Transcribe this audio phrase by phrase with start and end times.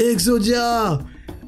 [0.00, 0.98] Exodia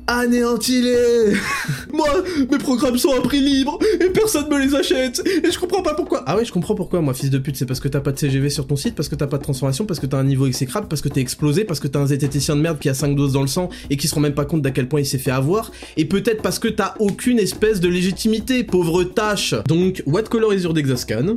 [0.07, 1.35] Anéantis-les.
[1.93, 2.07] Moi,
[2.49, 5.95] mes programmes sont à prix libre, et personne me les achète, et je comprends pas
[5.95, 6.23] pourquoi.
[6.29, 8.19] Ah ouais, je comprends pourquoi, moi, fils de pute, c'est parce que t'as pas de
[8.19, 10.47] CGV sur ton site, parce que t'as pas de transformation, parce que t'as un niveau
[10.47, 13.17] exécrable, parce que t'es explosé, parce que t'as un zététicien de merde qui a 5
[13.17, 15.07] doses dans le sang, et qui se rend même pas compte d'à quel point il
[15.07, 19.57] s'est fait avoir, et peut-être parce que t'as aucune espèce de légitimité, pauvre tâche.
[19.67, 21.37] Donc, what color is your Dexascan?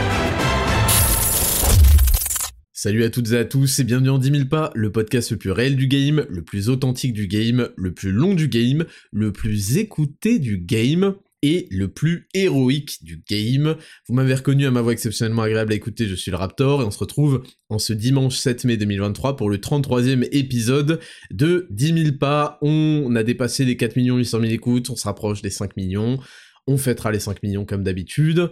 [2.83, 5.37] Salut à toutes et à tous et bienvenue en 10 000 pas, le podcast le
[5.37, 9.31] plus réel du game, le plus authentique du game, le plus long du game, le
[9.31, 11.13] plus écouté du game
[11.43, 13.75] et le plus héroïque du game.
[14.07, 16.83] Vous m'avez reconnu à ma voix exceptionnellement agréable à écouter, je suis le Raptor et
[16.83, 22.03] on se retrouve en ce dimanche 7 mai 2023 pour le 33e épisode de 10
[22.05, 22.57] 000 pas.
[22.63, 26.17] On a dépassé les 4 800 000 écoutes, on se rapproche des 5 millions,
[26.65, 28.49] on fêtera les 5 millions comme d'habitude.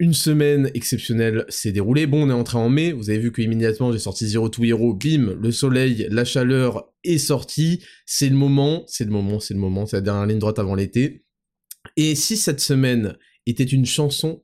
[0.00, 2.06] Une semaine exceptionnelle s'est déroulée.
[2.06, 4.64] Bon, on est entré en mai, vous avez vu que immédiatement j'ai sorti Zero to
[4.64, 7.84] Hero, bim, le soleil, la chaleur est sorti.
[8.06, 10.74] C'est le moment, c'est le moment, c'est le moment, c'est la dernière ligne droite avant
[10.74, 11.26] l'été.
[11.98, 14.40] Et si cette semaine était une chanson,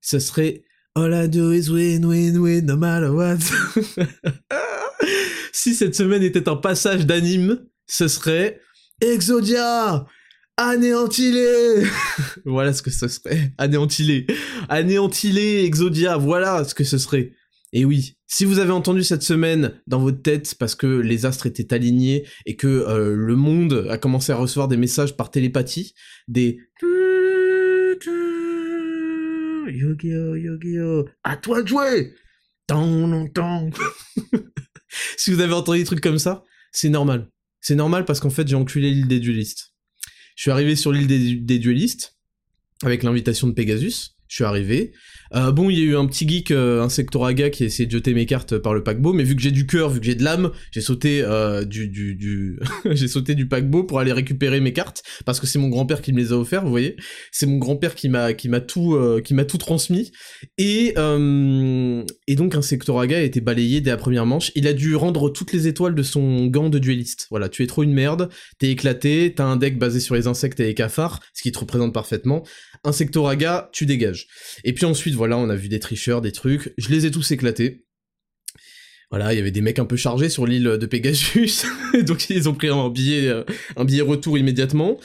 [0.00, 0.64] ce serait
[0.96, 3.38] All I do is win, win, win, no matter what.
[5.52, 8.60] si cette semaine était un passage d'anime, ce serait
[9.00, 10.04] Exodia
[10.58, 11.84] Anéantis-les
[12.46, 13.52] Voilà ce que ce serait.
[13.58, 14.26] Anéantis-les.
[14.70, 17.32] Anéantis-les, Exodia, voilà ce que ce serait.
[17.74, 21.46] Et oui, si vous avez entendu cette semaine dans votre tête parce que les astres
[21.46, 25.92] étaient alignés et que euh, le monde a commencé à recevoir des messages par télépathie,
[26.26, 26.58] des
[29.68, 32.14] Yu-Gi-Oh, à toi de jouer
[35.18, 37.28] Si vous avez entendu des trucs comme ça, c'est normal.
[37.60, 39.75] C'est normal parce qu'en fait j'ai enculé l'île des duelistes.
[40.36, 41.06] Je suis arrivé sur l'île
[41.44, 42.16] des, duellistes
[42.82, 44.15] avec l'invitation de Pegasus.
[44.28, 44.92] Je suis arrivé.
[45.34, 46.88] Euh, bon, il y a eu un petit geek, euh, un
[47.50, 49.66] qui a essayé de jeter mes cartes par le paquebot, mais vu que j'ai du
[49.66, 51.64] cœur, vu que j'ai de l'âme, j'ai sauté euh,
[52.90, 56.12] j'ai sauté du paquebot pour aller récupérer mes cartes, parce que c'est mon grand-père qui
[56.12, 56.96] me les a offerts, vous voyez.
[57.32, 60.12] C'est mon grand-père qui m'a tout euh, qui tout transmis.
[60.58, 64.52] Et euh, et donc un Sectoraga a été balayé dès la première manche.
[64.54, 67.26] Il a dû rendre toutes les étoiles de son gant de dueliste.
[67.30, 70.60] Voilà, tu es trop une merde, t'es éclaté, t'as un deck basé sur les insectes
[70.60, 72.44] et les cafards, ce qui te représente parfaitement.
[72.84, 74.26] Insectoraga, tu dégages.
[74.64, 77.30] Et puis ensuite voilà, on a vu des tricheurs, des trucs, je les ai tous
[77.30, 77.86] éclatés.
[79.10, 81.64] Voilà, il y avait des mecs un peu chargés sur l'île de Pegasus,
[82.02, 83.44] donc ils ont pris un billet, euh,
[83.76, 84.98] un billet retour immédiatement,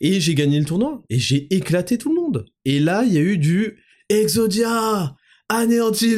[0.00, 2.44] et j'ai gagné le tournoi, et j'ai éclaté tout le monde.
[2.66, 3.78] Et là, il y a eu du
[4.10, 5.16] Exodia
[5.48, 6.16] anéantis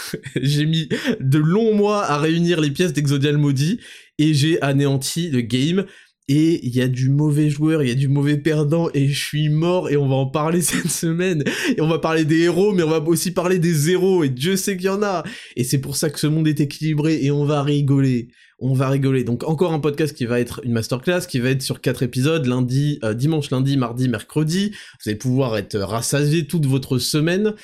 [0.36, 0.88] J'ai mis
[1.20, 3.80] de longs mois à réunir les pièces d'Exodia le maudit,
[4.18, 5.84] et j'ai anéanti le game
[6.28, 9.18] et il y a du mauvais joueur, il y a du mauvais perdant, et je
[9.18, 11.42] suis mort, et on va en parler cette semaine.
[11.76, 14.56] Et on va parler des héros, mais on va aussi parler des zéros, et Dieu
[14.56, 15.24] sait qu'il y en a.
[15.56, 18.28] Et c'est pour ça que ce monde est équilibré, et on va rigoler.
[18.60, 19.24] On va rigoler.
[19.24, 22.44] Donc encore un podcast qui va être une masterclass, qui va être sur quatre épisodes,
[22.44, 24.70] lundi, euh, dimanche, lundi, mardi, mercredi.
[24.72, 27.54] Vous allez pouvoir être rassasié toute votre semaine.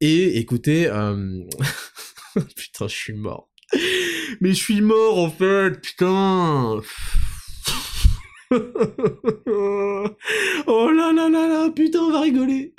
[0.00, 1.40] Et écoutez, euh...
[2.56, 3.50] putain, je suis mort.
[4.42, 6.82] Mais je suis mort en fait, putain.
[10.66, 12.74] oh là là là là, putain, on va rigoler.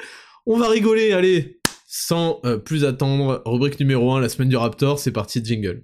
[0.45, 1.59] On va rigoler, allez.
[1.87, 5.83] Sans euh, plus attendre, rubrique numéro 1, la semaine du Raptor, c'est parti, jingle.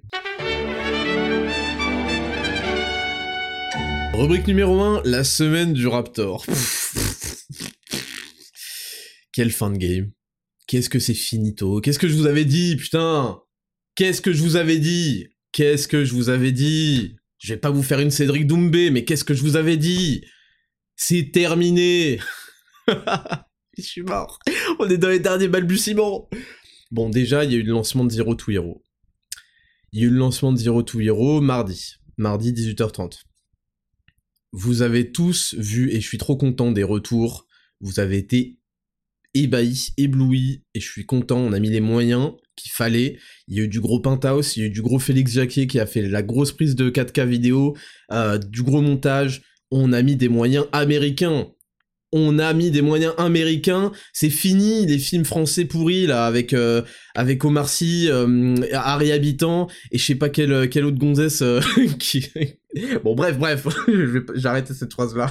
[4.14, 6.46] Rubrique numéro 1, la semaine du Raptor.
[9.32, 10.12] Quelle fin de game.
[10.68, 13.40] Qu'est-ce que c'est finito Qu'est-ce que je vous avais dit, putain
[13.96, 17.70] Qu'est-ce que je vous avais dit Qu'est-ce que je vous avais dit je vais pas
[17.70, 20.24] vous faire une Cédric Doumbé, mais qu'est-ce que je vous avais dit?
[20.94, 22.20] C'est terminé
[23.78, 24.38] Je suis mort
[24.78, 26.28] On est dans les derniers balbutiements
[26.90, 28.84] Bon, déjà, il y a eu le lancement de Zero to Hero.
[29.92, 31.94] Il y a eu le lancement de Zero to Hero mardi.
[32.18, 33.22] Mardi, 18h30.
[34.52, 37.46] Vous avez tous vu, et je suis trop content des retours,
[37.80, 38.58] vous avez été
[39.32, 43.18] ébahis, éblouis, et je suis content, on a mis les moyens, qu'il fallait.
[43.48, 45.66] Il y a eu du gros Penthouse, il y a eu du gros Félix Jacquet
[45.66, 47.76] qui a fait la grosse prise de 4K vidéo,
[48.12, 49.42] euh, du gros montage.
[49.70, 51.48] On a mis des moyens américains.
[52.12, 53.92] On a mis des moyens américains.
[54.12, 56.82] C'est fini les films français pourris là avec euh,
[57.14, 61.44] avec Omar Sy, euh, Harry Habitant et je sais pas quelle quelle autre gonzesse
[62.00, 62.28] qui.
[63.04, 63.66] bon bref bref,
[64.34, 65.30] j'arrête cette phrase là.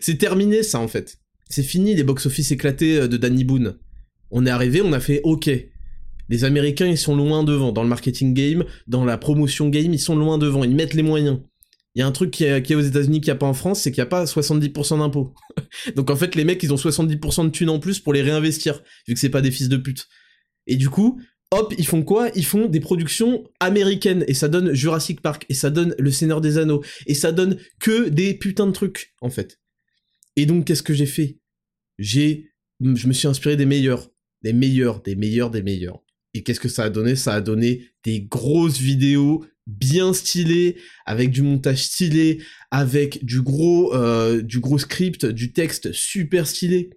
[0.00, 1.18] C'est terminé ça en fait.
[1.48, 3.76] C'est fini les box-office éclatés de Danny Boone
[4.30, 5.50] On est arrivé, on a fait OK.
[6.30, 7.72] Les Américains, ils sont loin devant.
[7.72, 10.62] Dans le marketing game, dans la promotion game, ils sont loin devant.
[10.62, 11.40] Ils mettent les moyens.
[11.96, 13.80] Il y a un truc qui est, aux États-Unis qui n'y a pas en France,
[13.82, 15.34] c'est qu'il n'y a pas 70% d'impôts.
[15.96, 18.80] Donc en fait, les mecs, ils ont 70% de thunes en plus pour les réinvestir,
[19.08, 20.06] vu que c'est pas des fils de pute.
[20.68, 22.30] Et du coup, hop, ils font quoi?
[22.36, 26.40] Ils font des productions américaines, et ça donne Jurassic Park, et ça donne Le Seigneur
[26.40, 29.58] des Anneaux, et ça donne que des putains de trucs, en fait.
[30.36, 31.40] Et donc, qu'est-ce que j'ai fait?
[31.98, 34.10] J'ai, je me suis inspiré des meilleurs,
[34.42, 36.00] des meilleurs, des meilleurs, des meilleurs.
[36.34, 37.16] Et qu'est-ce que ça a donné?
[37.16, 43.94] Ça a donné des grosses vidéos bien stylées, avec du montage stylé, avec du gros,
[43.94, 46.90] euh, du gros script, du texte super stylé.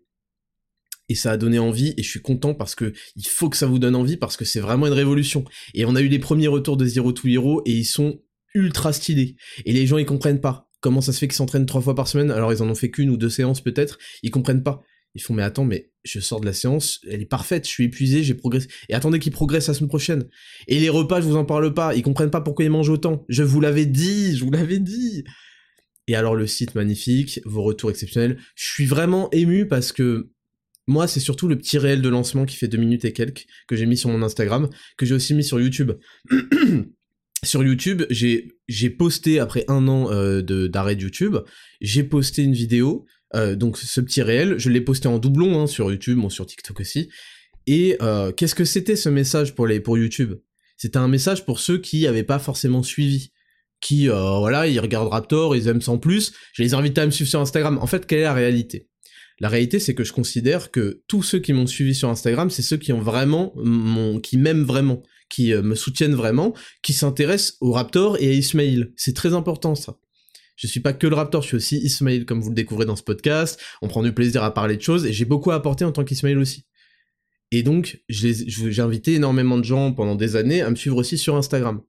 [1.09, 3.67] Et ça a donné envie, et je suis content parce que il faut que ça
[3.67, 5.43] vous donne envie, parce que c'est vraiment une révolution.
[5.73, 8.21] Et on a eu les premiers retours de Zero to Hero, et ils sont
[8.55, 9.35] ultra stylés.
[9.65, 10.69] Et les gens, ils comprennent pas.
[10.79, 12.91] Comment ça se fait qu'ils s'entraînent trois fois par semaine Alors ils en ont fait
[12.91, 14.81] qu'une ou deux séances peut-être, ils comprennent pas.
[15.15, 17.85] Ils font mais attends mais je sors de la séance, elle est parfaite, je suis
[17.85, 18.67] épuisé, j'ai progressé.
[18.89, 20.25] Et attendez qu'ils progressent la semaine prochaine.
[20.67, 23.25] Et les repas, je vous en parle pas, ils comprennent pas pourquoi ils mangent autant.
[23.29, 25.23] Je vous l'avais dit, je vous l'avais dit.
[26.07, 28.37] Et alors le site magnifique, vos retours exceptionnels.
[28.55, 30.31] Je suis vraiment ému parce que
[30.87, 33.75] moi, c'est surtout le petit réel de lancement qui fait deux minutes et quelques que
[33.75, 35.93] j'ai mis sur mon Instagram, que j'ai aussi mis sur YouTube.
[37.43, 41.37] sur YouTube, j'ai posté après un an euh, d'arrêt de YouTube,
[41.79, 45.67] j'ai posté une vidéo euh, donc ce petit réel, je l'ai posté en doublon hein,
[45.67, 47.09] sur YouTube, bon, sur TikTok aussi.
[47.65, 50.35] Et euh, qu'est-ce que c'était ce message pour les pour YouTube?
[50.77, 53.31] C'était un message pour ceux qui n'avaient pas forcément suivi,
[53.79, 56.33] qui euh, voilà, ils regardent Raptor, ils aiment sans plus.
[56.53, 57.77] Je les invite à me suivre sur Instagram.
[57.81, 58.89] En fait, quelle est la réalité?
[59.39, 62.61] La réalité, c'est que je considère que tous ceux qui m'ont suivi sur Instagram, c'est
[62.61, 66.53] ceux qui ont vraiment, mon, qui m'aiment vraiment, qui me soutiennent vraiment,
[66.83, 68.93] qui s'intéressent au Raptor et à Ismail.
[68.95, 69.97] C'est très important ça.
[70.55, 72.95] Je suis pas que le Raptor, je suis aussi Ismail, comme vous le découvrez dans
[72.95, 73.59] ce podcast.
[73.81, 76.03] On prend du plaisir à parler de choses, et j'ai beaucoup à apporter en tant
[76.03, 76.65] qu'Ismail aussi.
[77.51, 81.35] Et donc, j'ai invité énormément de gens pendant des années à me suivre aussi sur
[81.35, 81.81] Instagram.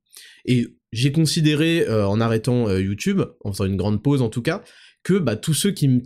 [0.45, 4.43] Et j'ai considéré, euh, en arrêtant euh, YouTube, en faisant une grande pause en tout
[4.43, 4.63] cas,
[5.03, 6.03] que bah, tous ceux qui,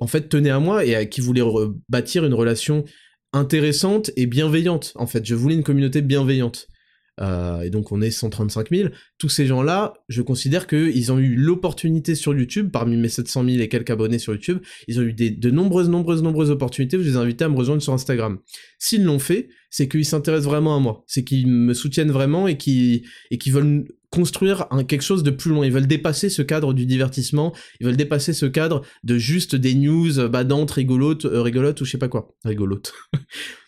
[0.00, 1.42] en fait, tenaient à moi et à, qui voulaient
[1.88, 2.84] bâtir une relation
[3.32, 4.92] intéressante et bienveillante.
[4.94, 6.68] En fait, je voulais une communauté bienveillante.
[7.20, 8.88] Euh, et donc on est 135 000,
[9.18, 13.58] tous ces gens-là, je considère qu'ils ont eu l'opportunité sur YouTube, parmi mes 700 000
[13.58, 17.02] et quelques abonnés sur YouTube, ils ont eu des, de nombreuses, nombreuses, nombreuses opportunités je
[17.02, 18.38] les ai invités à me rejoindre sur Instagram.
[18.78, 22.56] S'ils l'ont fait, c'est qu'ils s'intéressent vraiment à moi, c'est qu'ils me soutiennent vraiment et
[22.56, 25.64] qu'ils et qu'ils veulent construire quelque chose de plus loin.
[25.64, 27.54] Ils veulent dépasser ce cadre du divertissement.
[27.78, 31.92] Ils veulent dépasser ce cadre de juste des news badantes, rigolotes, euh, rigolotes ou je
[31.92, 32.34] sais pas quoi.
[32.44, 32.92] Rigolotes.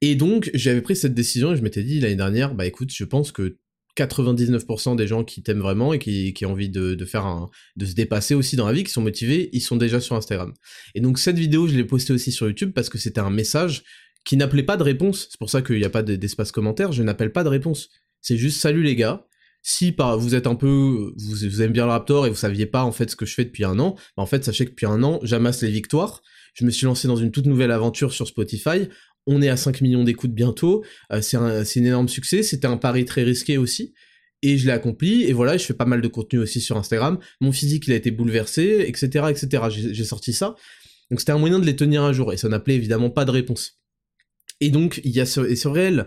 [0.00, 3.04] Et donc, j'avais pris cette décision et je m'étais dit l'année dernière, bah écoute, je
[3.04, 3.58] pense que
[3.96, 7.50] 99% des gens qui t'aiment vraiment et qui, qui ont envie de, de, faire un,
[7.76, 10.54] de se dépasser aussi dans la vie, qui sont motivés, ils sont déjà sur Instagram.
[10.94, 13.82] Et donc cette vidéo, je l'ai postée aussi sur YouTube parce que c'était un message
[14.24, 15.28] qui n'appelait pas de réponse.
[15.30, 17.88] C'est pour ça qu'il n'y a pas d'espace commentaire, je n'appelle pas de réponse.
[18.20, 19.26] C'est juste salut les gars.
[19.62, 22.82] Si par, vous êtes un peu, vous, aimez bien le Raptor et vous saviez pas
[22.82, 24.86] en fait ce que je fais depuis un an, bah, en fait sachez que depuis
[24.86, 26.22] un an, j'amasse les victoires.
[26.54, 28.88] Je me suis lancé dans une toute nouvelle aventure sur Spotify
[29.30, 33.04] on est à 5 millions d'écoutes bientôt, euh, c'est un, énorme succès, c'était un pari
[33.04, 33.94] très risqué aussi,
[34.42, 37.18] et je l'ai accompli, et voilà, je fais pas mal de contenu aussi sur Instagram,
[37.40, 40.56] mon physique il a été bouleversé, etc., etc., j'ai sorti ça,
[41.10, 43.30] donc c'était un moyen de les tenir un jour, et ça n'appelait évidemment pas de
[43.30, 43.80] réponse.
[44.60, 46.06] Et donc, il y a ce, et réel,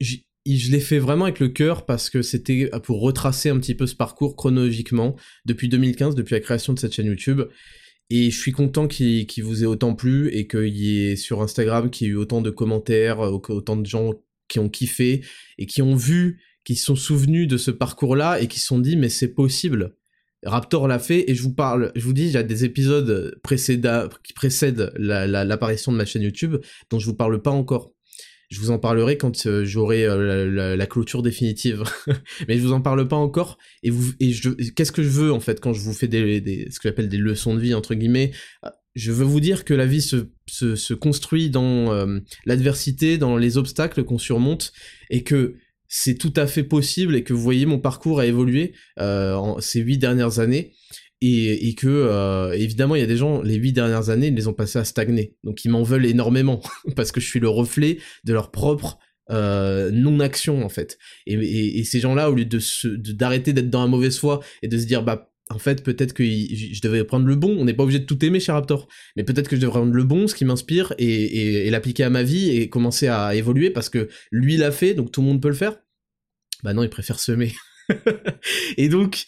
[0.00, 3.86] je l'ai fait vraiment avec le cœur parce que c'était pour retracer un petit peu
[3.86, 7.42] ce parcours chronologiquement depuis 2015, depuis la création de cette chaîne YouTube.
[8.10, 11.90] Et je suis content qu'il vous ait autant plu et qu'il y ait sur Instagram
[11.90, 14.12] qu'il y ait eu autant de commentaires, euh, autant de gens
[14.48, 15.24] qui ont kiffé
[15.58, 18.78] et qui ont vu, qui se sont souvenus de ce parcours-là et qui se sont
[18.78, 19.96] dit mais c'est possible.
[20.44, 23.40] Raptor l'a fait et je vous parle, je vous dis, il y a des épisodes
[24.22, 26.56] qui précèdent l'apparition de ma chaîne YouTube
[26.90, 27.93] dont je vous parle pas encore
[28.50, 31.84] je vous en parlerai quand euh, j'aurai euh, la, clôture définitive.
[32.48, 33.58] Mais je vous en parle pas encore.
[33.82, 36.40] Et vous, et je, qu'est-ce que je veux en fait quand je vous fais des,
[36.40, 38.32] des ce que j'appelle des leçons de vie entre guillemets?
[38.94, 43.36] Je veux vous dire que la vie se, se, se construit dans euh, l'adversité, dans
[43.36, 44.72] les obstacles qu'on surmonte,
[45.10, 45.56] et que
[45.88, 49.80] c'est tout à fait possible et que vous voyez mon parcours a évolué en ces
[49.80, 50.72] huit dernières années
[51.24, 54.48] et, que euh, évidemment il y a des gens les huit dernières années ils les
[54.48, 56.62] ont passées à stagner donc ils m'en veulent énormément
[56.96, 58.98] parce que je suis le reflet de leur propre
[59.30, 62.58] euh, non-action en fait et, ces gens-là au lieu de
[63.12, 66.24] d'arrêter d'être dans la mauvaise foi et de se dire bah en fait, peut-être que
[66.24, 67.54] je devais prendre le bon.
[67.58, 68.88] On n'est pas obligé de tout aimer chez Raptor.
[69.14, 72.08] Mais peut-être que je devrais prendre le bon, ce qui m'inspire, et, et l'appliquer à
[72.08, 75.42] ma vie et commencer à évoluer parce que lui l'a fait, donc tout le monde
[75.42, 75.76] peut le faire.
[76.62, 77.52] Bah non, il préfère semer.
[78.78, 79.26] et donc,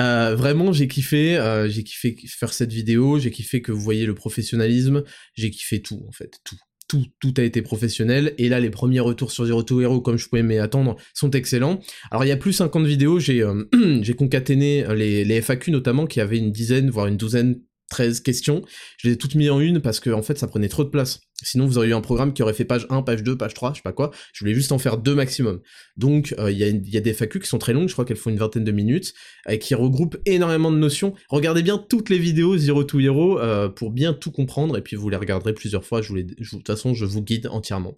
[0.00, 4.06] euh, vraiment, j'ai kiffé, euh, j'ai kiffé faire cette vidéo, j'ai kiffé que vous voyez
[4.06, 6.56] le professionnalisme, j'ai kiffé tout en fait, tout,
[6.88, 8.34] tout, tout a été professionnel.
[8.38, 11.30] Et là, les premiers retours sur Zero to Hero, comme je pouvais m'y attendre, sont
[11.30, 11.80] excellents.
[12.10, 13.64] Alors, il y a plus 50 vidéos, j'ai euh,
[14.02, 17.60] j'ai concaténé les, les FAQ notamment, qui avaient une dizaine, voire une douzaine
[17.90, 18.62] 13 questions.
[18.98, 20.88] Je les ai toutes mis en une parce que en fait ça prenait trop de
[20.88, 21.20] place.
[21.42, 23.72] Sinon vous auriez eu un programme qui aurait fait page 1, page 2, page 3,
[23.72, 24.10] je sais pas quoi.
[24.32, 25.60] Je voulais juste en faire deux maximum.
[25.96, 28.30] Donc euh, il y, a, des FAQ qui sont très longues, je crois qu'elles font
[28.30, 29.14] une vingtaine de minutes,
[29.48, 31.14] et qui regroupent énormément de notions.
[31.28, 34.96] Regardez bien toutes les vidéos Zero to Hero euh, pour bien tout comprendre, et puis
[34.96, 36.02] vous les regarderez plusieurs fois.
[36.02, 37.94] Je de toute façon je vous guide entièrement.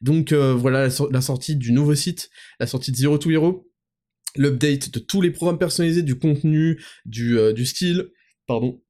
[0.00, 2.30] Donc euh, voilà la, sortie du nouveau site,
[2.60, 3.64] la sortie de Zero to Hero
[4.36, 8.10] l'update de tous les programmes personnalisés, du contenu, du style,
[8.46, 8.80] pardon,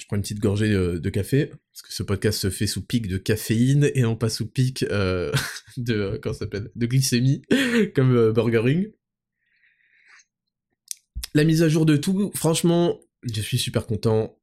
[0.00, 2.84] je prends une petite gorgée euh, de, café, parce que ce podcast se fait sous
[2.84, 5.30] pic de caféine et non pas sous pic euh,
[5.76, 7.42] de, euh, de glycémie,
[7.94, 8.90] comme Burgering.
[11.34, 14.39] La mise à jour de tout, franchement, je suis super content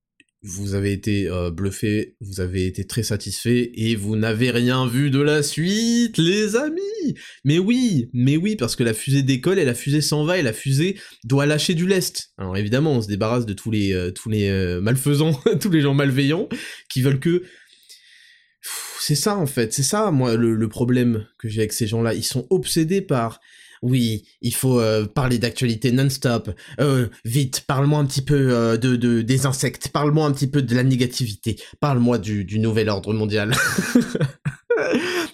[0.48, 5.12] vous avez été euh, bluffé, vous avez été très satisfait et vous n'avez rien vu
[5.12, 7.16] de la suite, les amis.
[7.44, 10.42] Mais oui, mais oui, parce que la fusée décolle et la fusée s'en va et
[10.42, 12.32] la fusée doit lâcher du lest.
[12.38, 15.94] Alors évidemment, on se débarrasse de tous les euh, tous euh, malfaisants, tous les gens
[15.94, 16.48] malveillants
[16.89, 17.44] qui veulent que
[19.00, 22.13] c'est ça en fait, c'est ça moi le problème que j'ai avec ces gens-là.
[22.13, 23.39] Ils sont obsédés par
[23.82, 26.52] oui, il faut euh, parler d'actualité non-stop.
[26.80, 30.62] Euh, vite, parle-moi un petit peu euh, de, de, des insectes, parle-moi un petit peu
[30.62, 33.54] de la négativité, parle-moi du nouvel ordre mondial.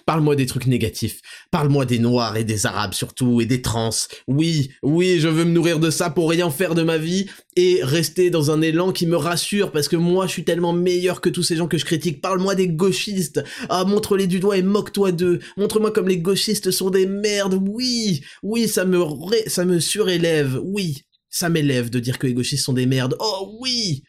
[0.06, 1.20] Parle-moi des trucs négatifs.
[1.50, 3.90] Parle-moi des noirs et des arabes surtout et des trans.
[4.28, 7.80] Oui, oui, je veux me nourrir de ça pour rien faire de ma vie et
[7.82, 11.30] rester dans un élan qui me rassure parce que moi je suis tellement meilleur que
[11.30, 12.20] tous ces gens que je critique.
[12.20, 13.42] Parle-moi des gauchistes.
[13.70, 15.38] Ah, montre-les du doigt et moque-toi d'eux.
[15.56, 17.58] Montre-moi comme les gauchistes sont des merdes.
[17.66, 18.98] Oui, oui, ça me
[19.46, 20.60] ça me surélève.
[20.62, 23.16] Oui, ça m'élève de dire que les gauchistes sont des merdes.
[23.20, 24.04] Oh oui.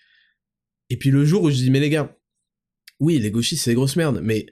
[0.90, 2.18] Et puis le jour où je dis mais les gars,
[3.00, 4.46] oui, les gauchistes c'est des grosses merdes, mais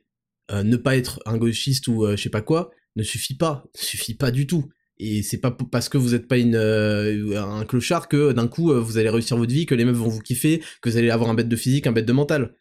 [0.54, 3.66] euh, ne pas être un gauchiste ou euh, je sais pas quoi ne suffit pas,
[3.76, 4.70] ne suffit pas du tout.
[5.00, 8.98] Et c'est pas parce que vous n'êtes pas euh, un clochard que d'un coup vous
[9.00, 11.34] allez réussir votre vie, que les meufs vont vous kiffer, que vous allez avoir un
[11.34, 12.54] bête de physique, un bête de mental.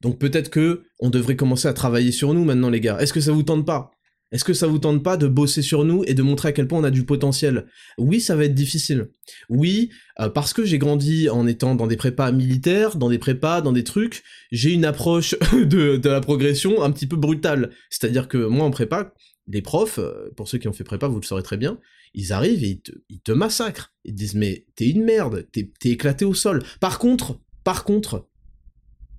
[0.00, 2.98] Donc peut-être que on devrait commencer à travailler sur nous maintenant les gars.
[3.00, 3.90] Est-ce que ça vous tente pas?
[4.32, 6.68] Est-ce que ça vous tente pas de bosser sur nous et de montrer à quel
[6.68, 7.66] point on a du potentiel?
[7.98, 9.08] Oui, ça va être difficile.
[9.48, 13.60] Oui, euh, parce que j'ai grandi en étant dans des prépas militaires, dans des prépas,
[13.60, 14.22] dans des trucs,
[14.52, 17.70] j'ai une approche de, la progression un petit peu brutale.
[17.90, 19.14] C'est-à-dire que moi en prépa,
[19.48, 21.78] les profs, euh, pour ceux qui ont fait prépa, vous le saurez très bien,
[22.14, 23.92] ils arrivent et ils te, massacrent.
[24.04, 26.62] Ils disent mais t'es une merde, t'es éclaté au sol.
[26.78, 28.28] Par contre, par contre,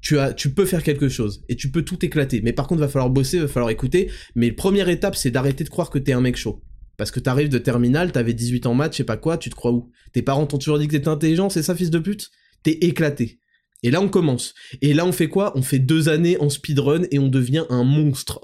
[0.01, 2.41] tu, as, tu peux faire quelque chose et tu peux tout éclater.
[2.41, 4.11] Mais par contre, va falloir bosser, va falloir écouter.
[4.35, 6.63] Mais première étape, c'est d'arrêter de croire que t'es un mec chaud.
[6.97, 9.55] Parce que t'arrives de terminale, t'avais 18 ans maths, je sais pas quoi, tu te
[9.55, 9.89] crois où?
[10.13, 12.29] Tes parents t'ont toujours dit que t'étais intelligent, c'est ça, fils de pute?
[12.63, 13.39] T'es éclaté.
[13.83, 14.53] Et là, on commence.
[14.81, 15.57] Et là, on fait quoi?
[15.57, 18.41] On fait deux années en speedrun et on devient un monstre.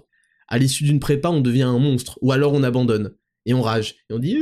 [0.48, 2.18] À l'issue d'une prépa, on devient un monstre.
[2.22, 3.12] Ou alors on abandonne.
[3.46, 3.96] Et on rage.
[4.10, 4.38] Et on dit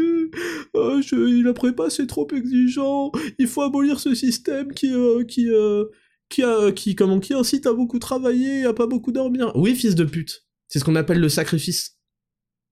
[0.76, 3.12] euh, je, la prépa, c'est trop exigeant.
[3.40, 4.94] Il faut abolir ce système qui...
[4.94, 5.86] Euh, qui euh,
[6.30, 9.52] qui, a, qui, comment, qui incite à beaucoup travailler, à pas beaucoup dormir.
[9.56, 10.46] Oui, fils de pute.
[10.68, 11.98] C'est ce qu'on appelle le sacrifice.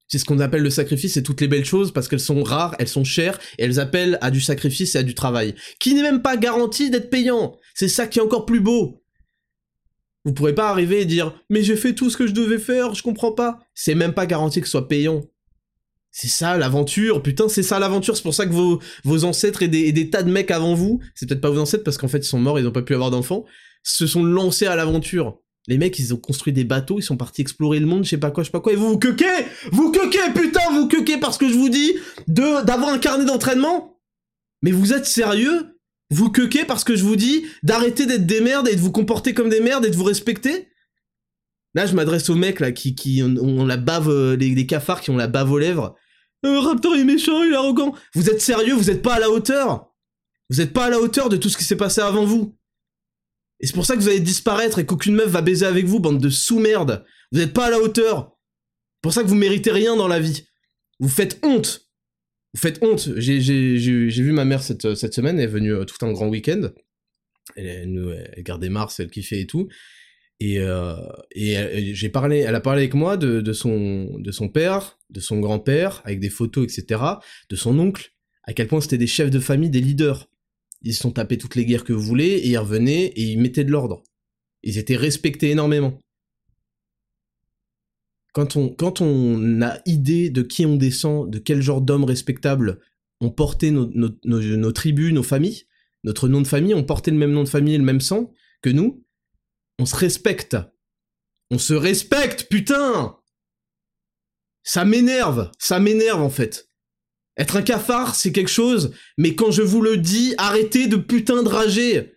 [0.08, 2.76] C'est ce qu'on appelle le sacrifice et toutes les belles choses parce qu'elles sont rares,
[2.78, 5.56] elles sont chères et elles appellent à du sacrifice et à du travail.
[5.80, 7.58] Qui n'est même pas garanti d'être payant.
[7.74, 9.04] C'est ça qui est encore plus beau.
[10.26, 12.94] Vous pourrez pas arriver et dire mais j'ai fait tout ce que je devais faire,
[12.94, 13.60] je comprends pas.
[13.74, 15.22] C'est même pas garanti que ce soit payant.
[16.16, 18.16] C'est ça l'aventure, putain, c'est ça l'aventure.
[18.16, 21.28] C'est pour ça que vos, vos ancêtres et des, tas de mecs avant vous, c'est
[21.28, 23.10] peut-être pas vos ancêtres parce qu'en fait ils sont morts, ils ont pas pu avoir
[23.10, 23.46] d'enfants,
[23.82, 25.40] se sont lancés à l'aventure.
[25.68, 28.18] Les mecs, ils ont construit des bateaux, ils sont partis explorer le monde, je sais
[28.18, 29.26] pas quoi, je sais pas quoi, et vous vous quequez?
[29.72, 31.96] Vous quequez, putain, vous quequez parce que je vous dis
[32.28, 34.00] de d'avoir un carnet d'entraînement?
[34.62, 35.80] Mais vous êtes sérieux?
[36.12, 39.34] Vous quequez parce que je vous dis d'arrêter d'être des merdes et de vous comporter
[39.34, 40.68] comme des merdes et de vous respecter?
[41.74, 45.10] Là, je m'adresse aux mecs là qui, qui ont, la bave, euh, les cafards qui
[45.10, 45.96] ont la bave aux lèvres
[46.46, 47.96] euh, Raptor est méchant, il est arrogant.
[48.14, 49.94] Vous êtes sérieux Vous êtes pas à la hauteur
[50.50, 52.58] Vous êtes pas à la hauteur de tout ce qui s'est passé avant vous.
[53.60, 56.00] Et c'est pour ça que vous allez disparaître et qu'aucune meuf va baiser avec vous,
[56.00, 57.06] bande de sous-merde.
[57.32, 58.38] Vous êtes pas à la hauteur.
[58.96, 60.46] C'est pour ça que vous méritez rien dans la vie.
[61.00, 61.90] Vous faites honte.
[62.54, 63.10] Vous faites honte.
[63.18, 66.72] J'ai vu ma mère cette, semaine, elle est venue euh, tout un grand week-end.
[67.56, 69.70] Elle, elle, elle gardait Mars, elle kiffait et tout.
[70.40, 70.96] Et, euh,
[71.34, 76.30] j'ai parlé, elle a parlé avec moi de son père, de son grand-père, avec des
[76.30, 77.02] photos, etc.,
[77.50, 78.12] de son oncle,
[78.44, 80.28] à quel point c'était des chefs de famille, des leaders.
[80.82, 83.40] Ils se sont tapés toutes les guerres que vous voulez, et ils revenaient, et ils
[83.40, 84.04] mettaient de l'ordre.
[84.64, 86.00] Ils étaient respectés énormément.
[88.34, 92.80] Quand on, a idée de qui on descend, de quel genre d'hommes respectables
[93.22, 95.64] ont porté nos, nos tribus, nos familles,
[96.04, 98.34] notre nom de famille, ont porté le même nom de famille et le même sang
[98.64, 99.06] que nous,
[99.78, 100.58] on se respecte.
[101.52, 103.18] On se respecte, putain
[104.64, 106.70] Ça m'énerve, ça m'énerve en fait.
[107.38, 111.44] Être un cafard, c'est quelque chose, mais quand je vous le dis, arrêtez de putain
[111.44, 112.14] de rager.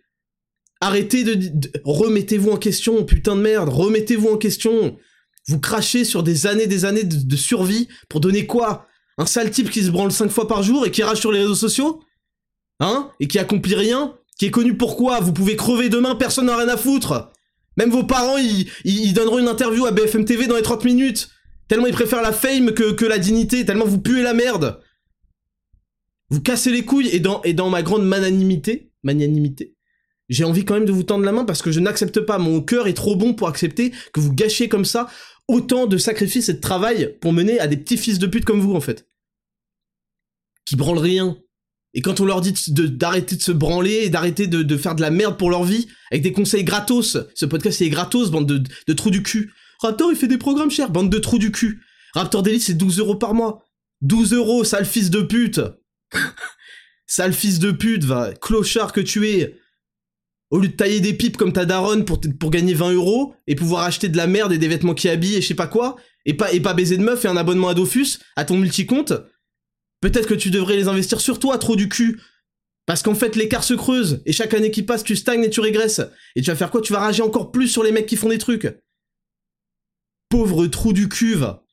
[0.79, 1.69] Arrêtez de...
[1.83, 4.97] Remettez-vous en question, putain de merde, remettez-vous en question.
[5.47, 8.85] Vous crachez sur des années des années de, survie pour donner quoi?
[9.17, 11.39] Un sale type qui se branle cinq fois par jour et qui rage sur les
[11.39, 12.03] réseaux sociaux?
[12.79, 13.09] Hein?
[13.19, 16.67] Et qui accomplit rien Qui est connu pourquoi Vous pouvez crever demain, personne n'a rien
[16.67, 17.31] à foutre
[17.77, 21.29] Même vos parents, ils, ils, donneront une interview à BFM TV dans les 30 minutes
[21.67, 24.81] Tellement ils préfèrent la fame que, la dignité, tellement vous puez la merde
[26.29, 29.77] Vous cassez les couilles et dans, et dans ma grande magnanimité, magnanimité,
[30.29, 32.37] j'ai envie quand même de vous tendre la main parce que je n'accepte pas.
[32.37, 35.09] Mon cœur est trop bon pour accepter que vous gâchiez comme ça
[35.47, 38.59] autant de sacrifices et de travail pour mener à des petits fils de pute comme
[38.59, 39.07] vous, en fait.
[40.65, 41.37] Qui branlent rien.
[41.93, 45.09] Et quand on leur dit d'arrêter de, se branler et d'arrêter de, faire de la
[45.09, 48.93] merde pour leur vie, avec des conseils gratos, ce podcast est gratos, bande de, de
[48.93, 49.53] trous du cul.
[49.81, 51.81] Raptor, il fait des programmes chers, bande de trous du cul.
[52.13, 53.63] Raptor Daily, c'est 12 euros par mois.
[54.01, 55.61] 12 euros, sale fils de pute.
[57.07, 59.55] sale fils de pute, va, clochard que tu es.
[60.49, 62.19] Au lieu de tailler des pipes comme ta daronne pour,
[62.49, 65.41] gagner 20 euros et pouvoir acheter de la merde et des vêtements qui habillent et
[65.41, 67.73] je sais pas quoi, et pas, et pas baiser de meuf et un abonnement à
[67.73, 69.13] Dofus, à ton multicompte,
[69.99, 72.21] peut-être que tu devrais les investir sur toi, trop du cul.
[72.85, 75.59] Parce qu'en fait, l'écart se creuse, et chaque année qui passe, tu stagnes et tu
[75.59, 75.99] régresses.
[76.37, 76.79] Et tu vas faire quoi?
[76.79, 78.69] Tu vas rager encore plus sur les mecs qui font des trucs.
[80.29, 81.63] Pauvre trou du cul, va.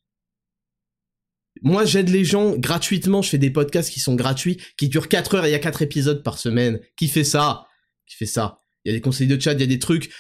[1.63, 5.37] Moi, j'aide les gens gratuitement, je fais des podcasts qui sont gratuits, qui durent 4
[5.37, 6.81] heures et il y a 4 épisodes par semaine.
[6.97, 7.67] Qui fait ça?
[8.07, 8.59] Qui fait ça?
[8.85, 10.13] Il y a des conseils de chat, il y a des trucs.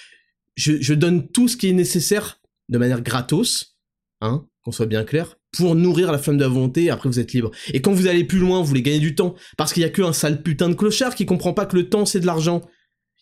[0.57, 3.77] Je, donne tout ce qui est nécessaire de manière gratos,
[4.21, 7.33] hein, qu'on soit bien clair, pour nourrir la flamme de la volonté, après vous êtes
[7.33, 7.51] libre.
[7.73, 9.91] Et quand vous allez plus loin, vous voulez gagner du temps, parce qu'il y a
[9.91, 12.63] que un sale putain de clochard qui comprend pas que le temps c'est de l'argent.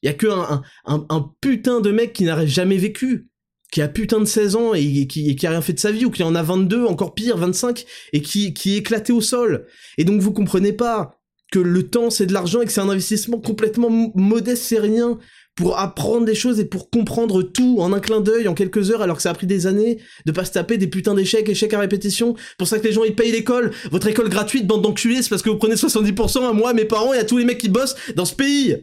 [0.03, 3.31] Il y a que un, un, putain de mec qui n'aurait jamais vécu,
[3.73, 6.11] qui a putain de 16 ans et, qui, a rien fait de sa vie, ou
[6.11, 9.67] qui en a 22, encore pire, 25, et qui, qui est éclaté au sol.
[9.99, 11.19] Et donc vous comprenez pas
[11.51, 15.19] que le temps c'est de l'argent et que c'est un investissement complètement modeste, c'est rien
[15.55, 19.03] pour apprendre des choses et pour comprendre tout en un clin d'œil en quelques heures
[19.03, 21.75] alors que ça a pris des années de pas se taper des putains d'échecs, échecs
[21.75, 22.35] à répétition.
[22.57, 25.43] Pour ça que les gens ils payent l'école, votre école gratuite, bande d'enculés, c'est parce
[25.43, 27.97] que vous prenez 70% à moi, mes parents et à tous les mecs qui bossent
[28.17, 28.77] dans ce pays.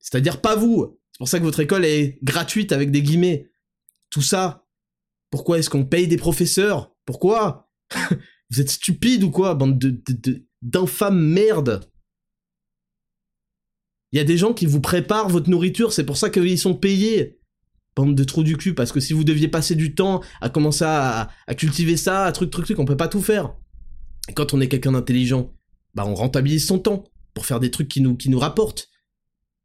[0.00, 0.98] C'est-à-dire pas vous.
[1.18, 3.50] C'est pour ça que votre école est gratuite avec des guillemets.
[4.08, 4.68] Tout ça.
[5.32, 6.94] Pourquoi est-ce qu'on paye des professeurs?
[7.06, 7.72] Pourquoi?
[8.50, 11.90] Vous êtes stupide ou quoi, bande de, de d'infâme merde.
[14.12, 16.74] Il y a des gens qui vous préparent votre nourriture, c'est pour ça qu'ils sont
[16.74, 17.40] payés.
[17.96, 20.84] Bande de trous du cul, parce que si vous deviez passer du temps à commencer
[20.86, 23.56] à, cultiver ça, à truc, truc, truc, on peut pas tout faire.
[24.28, 25.52] Et quand on est quelqu'un d'intelligent,
[25.94, 27.04] bah on rentabilise son temps
[27.34, 28.88] pour faire des trucs qui nous rapportent.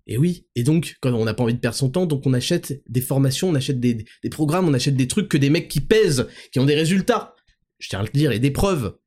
[0.07, 2.33] Et oui, et donc, quand on n'a pas envie de perdre son temps, donc on
[2.33, 5.79] achète des formations, on achète des, programmes, on achète des trucs que des mecs qui
[5.79, 7.35] pèsent, qui ont des résultats.
[7.79, 8.97] Je tiens à le dire, et des preuves.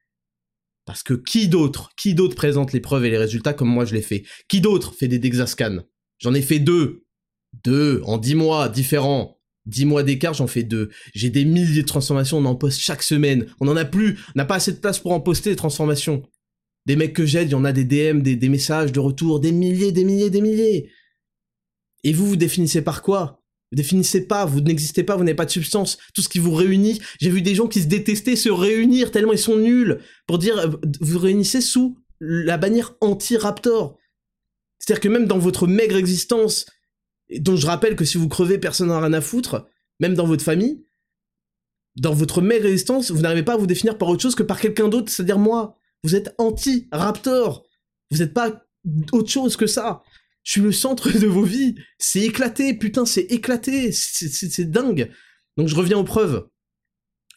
[0.86, 3.94] Parce que qui d'autre, qui d'autre présente les preuves et les résultats comme moi je
[3.94, 4.24] l'ai fait?
[4.48, 5.82] Qui d'autre fait des Dexascans
[6.18, 7.04] J'en ai fait deux.
[7.64, 9.40] Deux, en dix mois, différents.
[9.66, 10.90] Dix mois d'écart, j'en fais deux.
[11.12, 13.46] J'ai des milliers de transformations, on en poste chaque semaine.
[13.58, 16.22] On en a plus, on n'a pas assez de place pour en poster des transformations.
[16.86, 19.52] Des mecs que j'aide, il y en a des DM, des, messages de retour, des
[19.52, 20.90] milliers, des milliers, des milliers.
[22.04, 23.42] Et vous, vous définissez par quoi?
[23.72, 25.98] Vous définissez pas, vous n'existez pas, vous n'avez pas de substance.
[26.14, 29.32] Tout ce qui vous réunit, j'ai vu des gens qui se détestaient se réunir tellement
[29.32, 30.68] ils sont nuls pour dire euh,
[31.00, 33.98] vous réunissez sous la bannière anti-Raptor.
[34.78, 36.66] C'est-à-dire que même dans votre maigre existence,
[37.40, 39.66] dont je rappelle que si vous crevez, personne n'en a rien à foutre,
[39.98, 40.84] même dans votre famille,
[41.96, 44.60] dans votre maigre existence, vous n'arrivez pas à vous définir par autre chose que par
[44.60, 45.76] quelqu'un d'autre, c'est-à-dire moi.
[46.02, 47.66] Vous êtes anti-Raptor.
[48.10, 48.64] Vous n'êtes pas
[49.12, 50.02] autre chose que ça.
[50.42, 51.74] Je suis le centre de vos vies.
[51.98, 53.90] C'est éclaté, putain, c'est éclaté.
[53.92, 55.10] C'est dingue.
[55.56, 56.48] Donc je reviens aux preuves.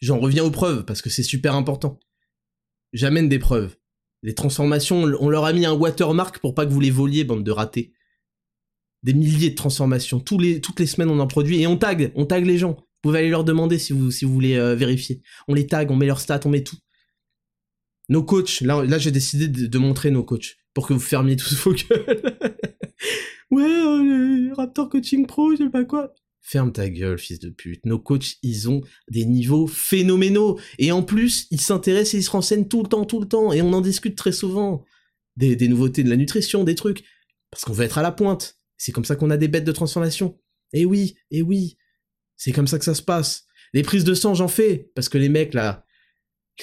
[0.01, 1.99] J'en reviens aux preuves parce que c'est super important.
[2.93, 3.75] J'amène des preuves.
[4.21, 7.43] Les transformations, on leur a mis un watermark pour pas que vous les voliez, bande
[7.43, 7.93] de ratés.
[9.03, 10.19] Des milliers de transformations.
[10.19, 12.73] Toutes les semaines, on en produit et on tag, on tag les gens.
[12.73, 15.21] Vous pouvez aller leur demander si vous, si vous voulez euh, vérifier.
[15.47, 16.77] On les tag, on met leurs stats, on met tout.
[18.09, 21.73] Nos coachs, là, j'ai décidé de, montrer nos coachs pour que vous fermiez tous vos
[21.89, 22.21] gueules.
[23.51, 26.13] ouais, euh, Raptor Coaching Pro, je sais pas quoi.
[26.41, 27.85] Ferme ta gueule, fils de pute.
[27.85, 30.59] Nos coachs, ils ont des niveaux phénoménaux.
[30.79, 33.53] Et en plus, ils s'intéressent et ils se renseignent tout le temps, tout le temps.
[33.53, 34.83] Et on en discute très souvent.
[35.35, 37.03] Des, des nouveautés de la nutrition, des trucs.
[37.51, 38.57] Parce qu'on veut être à la pointe.
[38.77, 40.39] C'est comme ça qu'on a des bêtes de transformation.
[40.73, 41.77] Et oui, et oui.
[42.35, 43.45] C'est comme ça que ça se passe.
[43.73, 44.89] Les prises de sang, j'en fais.
[44.95, 45.85] Parce que les mecs, là,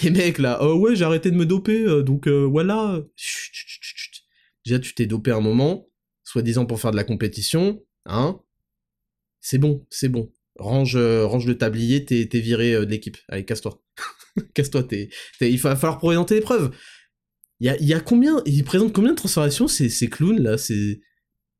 [0.02, 3.02] les mecs là, oh ouais, j'ai arrêté de me doper, euh, donc euh, voilà.
[3.16, 4.22] Chut, chut, chut,
[4.64, 5.88] Déjà, tu t'es dopé un moment,
[6.24, 8.40] soi-disant pour faire de la compétition, hein.
[9.40, 10.32] C'est bon, c'est bon.
[10.58, 13.16] range, range le tablier, t'es, viré de l'équipe.
[13.28, 13.80] Allez, casse-toi.
[14.54, 15.08] casse-toi, t'es,
[15.40, 16.74] il va falloir présenter les preuves.
[17.60, 21.00] Il y a, combien, il présente combien de transformations ces, ces clowns là C'est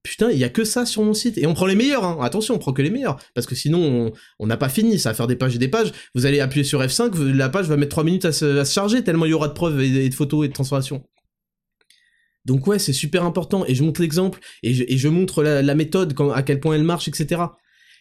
[0.06, 1.36] putain, il y a que ça sur mon site.
[1.36, 2.18] Et on prend les meilleurs, hein.
[2.22, 3.18] attention, on prend que les meilleurs.
[3.34, 5.92] Parce que sinon, on n'a pas fini, ça va faire des pages et des pages.
[6.14, 9.24] Vous allez appuyer sur F5, la page va mettre 3 minutes à se, charger, tellement
[9.26, 11.04] il y aura de preuves et, de photos et de transformations.
[12.44, 13.64] Donc ouais, c'est super important.
[13.66, 17.42] Et je montre l'exemple, et je, montre la, méthode, à quel point elle marche, etc.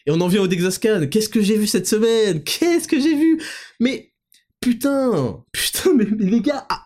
[0.06, 1.08] Et on en vient au Dexascan.
[1.10, 2.44] Qu'est-ce que j'ai vu cette semaine?
[2.44, 3.42] Qu'est-ce que j'ai vu?
[3.80, 4.12] Mais
[4.60, 6.84] putain, putain, mais, les gars, ah,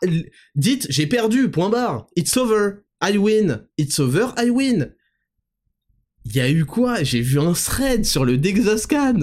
[0.55, 2.07] dites, j'ai perdu, point barre.
[2.17, 3.67] It's over, I win.
[3.77, 4.95] It's over, I win.
[6.25, 7.03] Il y a eu quoi?
[7.03, 9.21] J'ai vu un thread sur le Dexascan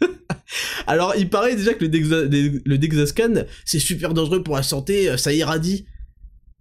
[0.86, 5.32] Alors, il paraît déjà que le, Dexascan, c'est super dangereux pour la santé, euh, ça
[5.32, 5.86] irradie.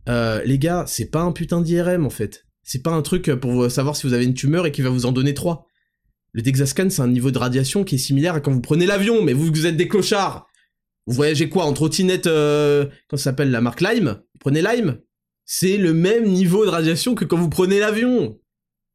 [0.09, 2.45] Euh, les gars, c'est pas un putain d'IRM en fait.
[2.63, 5.05] C'est pas un truc pour savoir si vous avez une tumeur et qui va vous
[5.05, 5.67] en donner trois.
[6.33, 9.23] Le Dexascan, c'est un niveau de radiation qui est similaire à quand vous prenez l'avion,
[9.23, 10.47] mais vous, vous êtes des clochards.
[11.07, 11.65] Vous voyagez quoi?
[11.65, 14.17] En trottinette, euh, comment ça s'appelle la marque Lime?
[14.33, 14.99] Vous prenez Lime?
[15.45, 18.37] C'est le même niveau de radiation que quand vous prenez l'avion.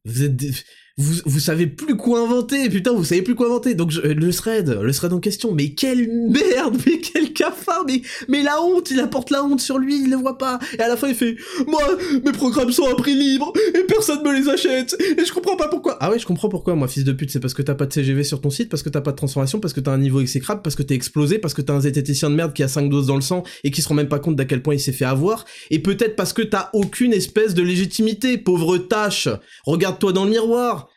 [0.04, 0.64] Vous êtes
[0.98, 3.74] vous, vous savez plus quoi inventer, putain, vous savez plus quoi inventer.
[3.74, 8.42] Donc le thread, le thread en question, mais quelle merde, mais quel cafard, mais, mais
[8.42, 10.58] la honte, il apporte la honte sur lui, il le voit pas.
[10.78, 11.82] Et à la fin il fait, moi,
[12.24, 15.68] mes programmes sont à prix libre, et personne me les achète, et je comprends pas
[15.68, 15.96] pourquoi.
[16.00, 17.92] Ah ouais, je comprends pourquoi, moi, fils de pute, c'est parce que t'as pas de
[17.92, 20.20] CGV sur ton site, parce que t'as pas de transformation, parce que t'as un niveau
[20.20, 22.88] exécrable, parce que t'es explosé, parce que t'as un zététicien de merde qui a 5
[22.88, 24.80] doses dans le sang, et qui se rend même pas compte d'à quel point il
[24.80, 29.28] s'est fait avoir, et peut-être parce que t'as aucune espèce de légitimité, pauvre tâche.
[29.64, 30.91] Regarde-toi dans le miroir.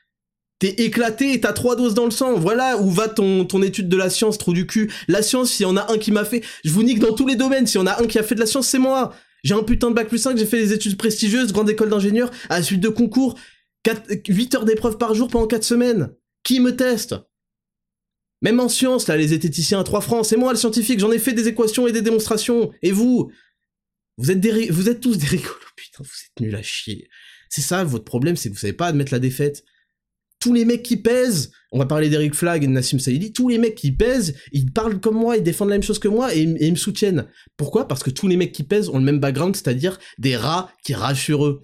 [0.68, 2.36] Éclaté t'as trois doses dans le sang.
[2.36, 4.92] Voilà où va ton, ton étude de la science, trou du cul.
[5.08, 7.28] La science, s'il y en a un qui m'a fait, je vous nique dans tous
[7.28, 7.68] les domaines.
[7.68, 9.14] S'il y en a un qui a fait de la science, c'est moi.
[9.44, 12.32] J'ai un putain de bac plus 5, j'ai fait des études prestigieuses, grande école d'ingénieur,
[12.50, 13.38] à la suite de concours,
[14.28, 16.10] 8 heures d'épreuves par jour pendant 4 semaines.
[16.44, 17.16] Qui me teste?
[18.42, 21.20] Même en science, là, les zététiciens à 3 francs, c'est moi le scientifique, j'en ai
[21.20, 22.72] fait des équations et des démonstrations.
[22.82, 23.32] Et vous?
[24.18, 27.08] Vous êtes des vous êtes tous des rigolos, putain, vous êtes nuls à chier.
[27.50, 29.64] C'est ça, votre problème, c'est que vous savez pas admettre la défaite
[30.46, 33.50] tous les mecs qui pèsent, on va parler d'Eric Flag et de Nassim Saïdi, tous
[33.50, 36.36] les mecs qui pèsent, ils parlent comme moi, ils défendent la même chose que moi
[36.36, 37.28] et, ils me soutiennent.
[37.58, 37.88] Pourquoi?
[37.88, 40.94] Parce que tous les mecs qui pèsent ont le même background, c'est-à-dire des rats qui
[40.94, 41.64] ragent sur eux.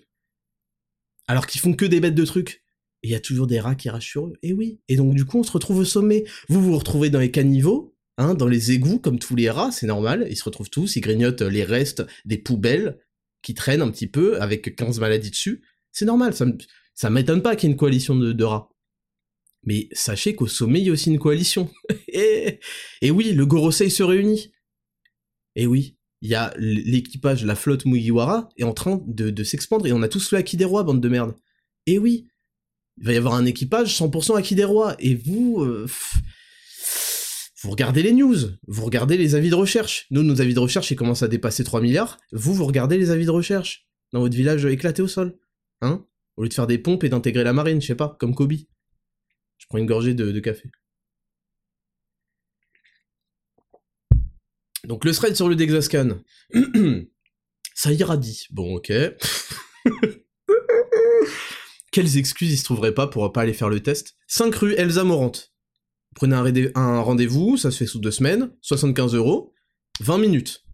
[1.27, 2.63] Alors qu'ils font que des bêtes de trucs.
[3.03, 4.33] Il y a toujours des rats qui ragent sur eux.
[4.41, 4.79] Et oui.
[4.87, 6.23] Et donc du coup, on se retrouve au sommet.
[6.49, 9.85] Vous vous retrouvez dans les caniveaux, hein, dans les égouts, comme tous les rats, c'est
[9.85, 10.25] normal.
[10.27, 12.97] Ils se retrouvent tous, ils grignotent les restes des poubelles
[13.43, 15.61] qui traînent un petit peu avec 15 maladies dessus.
[15.91, 16.45] C'est normal, ça
[17.01, 18.69] ça m'étonne pas qu'il y ait une coalition de, rats.
[19.63, 21.69] Mais sachez qu'au sommet, il y a aussi une coalition.
[22.07, 22.59] et,
[23.11, 24.51] oui, le Gorosei se réunit.
[25.55, 29.93] Et oui, il y a l'équipage, la flotte Mugiwara est en train de, s'expandre et
[29.93, 31.35] on a tous le Haki des Rois, bande de merde.
[31.85, 32.27] Et oui,
[32.97, 34.95] il va y avoir un équipage 100% Haki des Rois.
[34.99, 35.61] Et vous...
[35.61, 35.87] Euh,
[37.63, 40.07] vous regardez les news, vous regardez les avis de recherche.
[40.09, 42.17] Nous, nos avis de recherche, ils commencent à dépasser 3 milliards.
[42.31, 43.87] Vous, vous regardez les avis de recherche.
[44.13, 45.37] Dans votre village éclaté au sol.
[45.81, 46.03] Hein?
[46.37, 48.53] Au lieu de faire des pompes et d'intégrer la marine, je sais pas, comme Kobe.
[49.71, 50.69] Prends une gorgée de, café.
[54.83, 56.19] Donc le thread sur le Dexascan.
[57.73, 58.47] Ça irradie.
[58.49, 58.91] Bon, ok.
[61.93, 64.17] Quelles excuses il se trouverait pas pour pas aller faire le test?
[64.27, 65.53] 5 rue Elsa Morante.
[66.15, 66.35] Prenez
[66.75, 69.53] un rendez-vous, ça se fait sous deux semaines, 75 euros,
[70.01, 70.65] 20 minutes.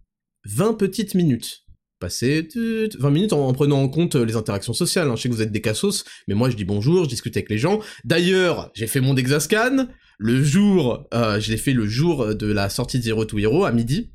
[0.44, 1.67] 20 petites minutes
[1.98, 5.08] passer 20 minutes en, prenant en compte euh, les interactions sociales.
[5.08, 5.16] Hein.
[5.16, 7.50] Je sais que vous êtes des cassos, mais moi je dis bonjour, je discute avec
[7.50, 7.80] les gens.
[8.04, 12.68] D'ailleurs, j'ai fait mon Dexascan, le jour, euh, je l'ai fait le jour de la
[12.68, 14.12] sortie de Zero to Hero à midi.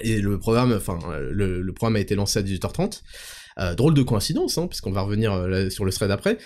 [0.00, 0.98] Et le programme, enfin,
[1.30, 3.02] le, programme a été lancé à 18h30.
[3.58, 5.32] Euh, drôle de coïncidence, hein, puisqu'on va revenir
[5.70, 6.38] sur le thread après.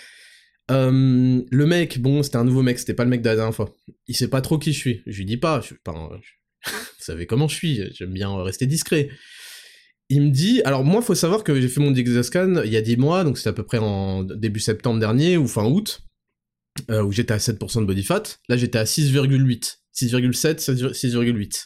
[0.69, 3.73] le mec, bon, c'était un nouveau mec, c'était pas le mec de la dernière fois.
[4.07, 5.03] Il sait pas trop qui je suis.
[5.05, 5.93] Je lui dis pas, je suis pas
[6.65, 9.09] vous savez comment je suis, j'aime bien rester discret
[10.09, 12.81] il me dit, alors moi, faut savoir que j'ai fait mon Dexascan il y a
[12.81, 16.03] 10 mois, donc c'était à peu près en début septembre dernier ou fin août,
[16.91, 18.23] euh, où j'étais à 7% de body fat.
[18.47, 21.65] Là, j'étais à 6,8, 6,7, 6,8.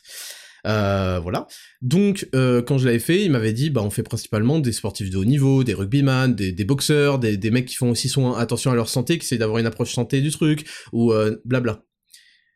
[0.68, 1.48] Euh, voilà.
[1.82, 5.10] Donc, euh, quand je l'avais fait, il m'avait dit, bah, on fait principalement des sportifs
[5.10, 8.76] de haut niveau, des rugbyman, des, boxeurs, des, mecs qui font aussi soin, attention à
[8.76, 11.84] leur santé, qui essaient d'avoir une approche santé du truc, ou blabla.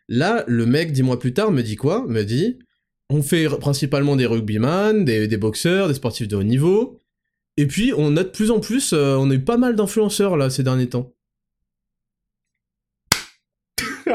[0.08, 2.06] Là, le mec, dix mois plus tard, me dit quoi?
[2.08, 2.60] Me dit,
[3.14, 7.00] on fait principalement des rugbyman, des, des, boxeurs, des sportifs de haut niveau.
[7.58, 10.36] Et puis, on a de plus en plus, euh, on a eu pas mal d'influenceurs
[10.36, 11.14] là ces derniers temps.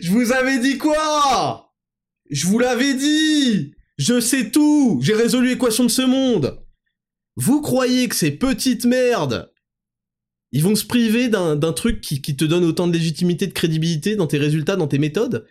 [0.00, 1.72] Je vous avais dit quoi?
[2.30, 6.64] Je vous l'avais dit Je sais tout J'ai résolu l'équation de ce monde
[7.36, 9.51] Vous croyez que ces petites merdes
[10.52, 14.26] Ils vont se priver d'un truc qui, te donne autant de légitimité, de crédibilité dans
[14.26, 15.46] tes résultats, dans tes méthodes.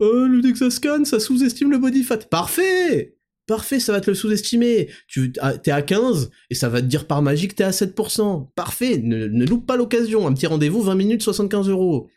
[0.00, 2.18] Oh, le Dexascan, ça sous-estime le body fat.
[2.18, 4.90] Parfait Parfait, ça va te le sous-estimer.
[5.06, 8.50] Tu t'es à 15 et ça va te dire par magie que t'es à 7%.
[8.54, 10.26] Parfait, ne, ne loupe pas l'occasion.
[10.26, 12.10] Un petit rendez-vous, 20 minutes, 75 euros.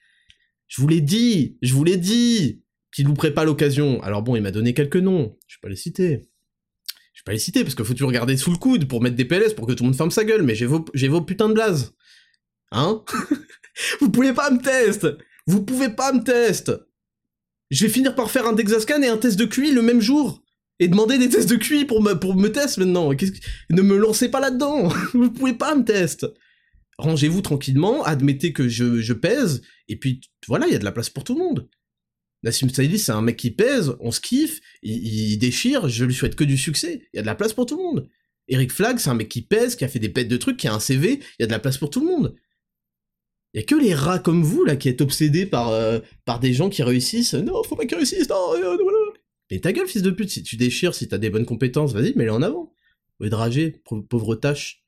[0.68, 4.02] Je vous l'ai dit, je vous l'ai dit qu'il louperait pas l'occasion.
[4.04, 5.38] Alors bon, il m'a donné quelques noms.
[5.48, 6.31] Je vais pas les citer.
[7.22, 9.16] Je vais pas les citer parce qu'il faut toujours regarder sous le coude pour mettre
[9.16, 10.42] des PLS pour que tout le monde ferme sa gueule.
[10.42, 11.94] Mais j'ai vos, vos putains de blazes.
[12.72, 13.04] Hein
[14.00, 15.08] Vous pouvez pas me test
[15.46, 16.72] Vous pouvez pas me test
[17.70, 20.42] Je vais finir par faire un Dexascan et un test de QI le même jour
[20.80, 23.12] et demander des tests de QI pour me, pour me test maintenant.
[23.70, 24.88] Ne me lancez pas là-dedans.
[25.14, 26.26] Vous pouvez pas me test.
[26.98, 30.92] Rangez-vous tranquillement, admettez que je, je pèse, et puis voilà, il y a de la
[30.92, 31.70] place pour tout le monde.
[32.44, 36.36] Nassim Saïdi, c'est un mec qui pèse, on se kiffe, il, déchire, je lui souhaite
[36.36, 37.08] que du succès.
[37.14, 38.10] Il y a de la place pour tout le monde.
[38.48, 40.68] Eric Flag, c'est un mec qui pèse, qui a fait des pètes de trucs, qui
[40.68, 42.36] a un CV, il y a de la place pour tout le monde.
[43.54, 46.00] Il y a que les rats comme vous, là, qui êtes obsédés par, euh,
[46.42, 47.34] des gens qui réussissent.
[47.34, 49.12] Non, faut pas qu'ils réussissent, non, non, non,
[49.52, 52.14] mais ta gueule, fils de pute, si tu déchires, si t'as des bonnes compétences, vas-y,
[52.16, 52.74] mets-les en avant.
[53.20, 54.81] Au pauvre tâche.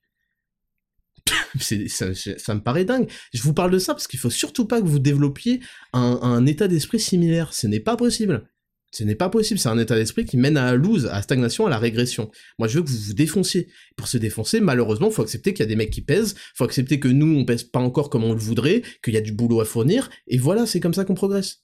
[1.87, 3.09] ça, ça, me paraît dingue.
[3.33, 5.61] Je vous parle de ça parce qu'il faut surtout pas que vous développiez
[5.93, 7.53] un, état d'esprit similaire.
[7.53, 8.47] Ce n'est pas possible.
[8.91, 9.59] Ce n'est pas possible.
[9.59, 12.29] C'est un état d'esprit qui mène à la lose, à la stagnation, à la régression.
[12.59, 13.67] Moi, je veux que vous vous défonciez.
[13.95, 16.35] Pour se défoncer, malheureusement, faut accepter qu'il y a des mecs qui pèsent.
[16.55, 19.21] Faut accepter que nous, on pèse pas encore comme on le voudrait, qu'il y a
[19.21, 20.09] du boulot à fournir.
[20.27, 21.63] Et voilà, c'est comme ça qu'on progresse.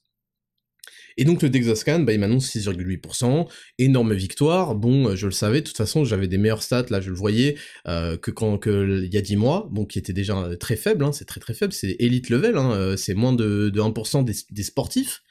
[1.16, 5.60] Et donc le Dexascan, bah, il m'annonce 6,8%, énorme victoire, bon, euh, je le savais,
[5.60, 7.56] de toute façon, j'avais des meilleurs stats, là, je le voyais,
[7.88, 10.76] euh, que quand, que, il y a 10 mois, bon, qui était déjà euh, très
[10.76, 14.24] faible, hein, c'est très très faible, c'est elite level, hein, c'est moins de, de 1%
[14.24, 15.22] des, sportifs,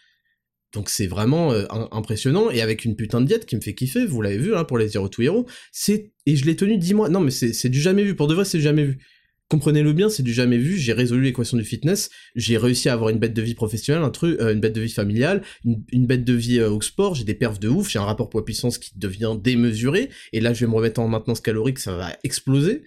[0.73, 1.51] donc c'est vraiment
[1.91, 4.63] impressionnant, et avec une putain de diète qui me fait kiffer, vous l'avez vu, hein,
[4.63, 7.69] pour les Zero to Hero, c'est, et je l'ai tenu 10 mois, non mais c'est
[7.69, 8.99] du jamais vu, pour de vrai c'est du jamais vu
[9.49, 13.09] comprenez-le bien, c'est du jamais vu, j'ai résolu l'équation du fitness, j'ai réussi à avoir
[13.09, 16.33] une bête de vie professionnelle, un euh, une bête de vie familiale, une, bête de
[16.33, 19.35] vie euh, au sport, j'ai des perfs de ouf, j'ai un rapport poids-puissance qui devient
[19.41, 22.83] démesuré, et là je vais me remettre en maintenance calorique, ça va exploser.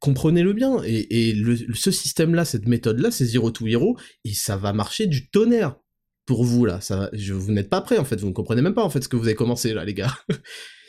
[0.00, 1.36] Comprenez-le bien, et,
[1.74, 5.76] ce système-là, cette méthode-là, c'est Zero to Hero, et ça va marcher du tonnerre
[6.24, 6.80] pour vous là.
[7.12, 9.16] Vous n'êtes pas prêt en fait, vous ne comprenez même pas en fait ce que
[9.16, 10.16] vous avez commencé là, les gars.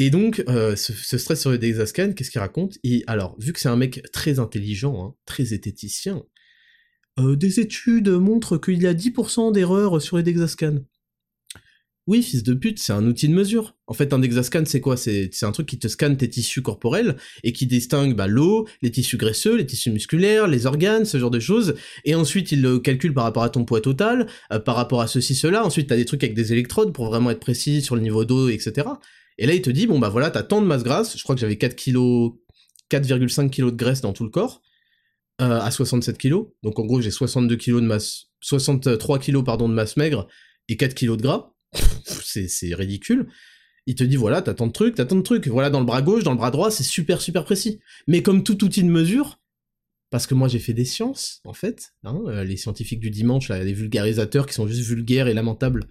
[0.00, 2.78] Et donc, euh, ce, stress sur le Dexascan, qu'est-ce qu'il raconte?
[2.82, 6.22] Et alors, vu que c'est un mec très intelligent, hein, très esthéticien,
[7.18, 10.78] euh, des études montrent qu'il y a 10% d'erreurs sur les Dexascan.
[12.10, 13.76] Oui, fils de pute, c'est un outil de mesure.
[13.86, 14.96] En fait, un Dexascan, c'est quoi?
[14.96, 18.90] C'est un truc qui te scanne tes tissus corporels et qui distingue bah, l'eau, les
[18.90, 21.76] tissus graisseux, les tissus musculaires, les organes, ce genre de choses.
[22.04, 25.06] Et ensuite, il le calcule par rapport à ton poids total, euh, par rapport à
[25.06, 25.64] ceci, cela.
[25.64, 28.48] Ensuite, t'as des trucs avec des électrodes pour vraiment être précis sur le niveau d'eau,
[28.48, 28.88] etc.
[29.38, 31.36] Et là, il te dit, bon, bah voilà, t'as tant de masse grasse, je crois
[31.36, 32.32] que j'avais 4 kg,
[32.90, 34.62] 4,5 kg de graisse dans tout le corps,
[35.40, 36.38] euh, à 67 kg.
[36.64, 40.26] Donc en gros, j'ai 62 kg de masse, 63 kg, pardon, de masse maigre
[40.68, 41.54] et 4 kg de gras.
[42.22, 43.28] C'est ridicule.
[43.86, 45.48] Il te dit, voilà, t'as tant de trucs, t'as tant de trucs.
[45.48, 47.80] Voilà, dans le bras gauche, dans le bras droit, c'est super, super précis.
[48.06, 49.40] Mais comme tout outil de mesure,
[50.10, 53.48] parce que moi j'ai fait des sciences, en fait, hein, euh, les scientifiques du dimanche,
[53.48, 55.88] les vulgarisateurs qui sont juste vulgaires et lamentables,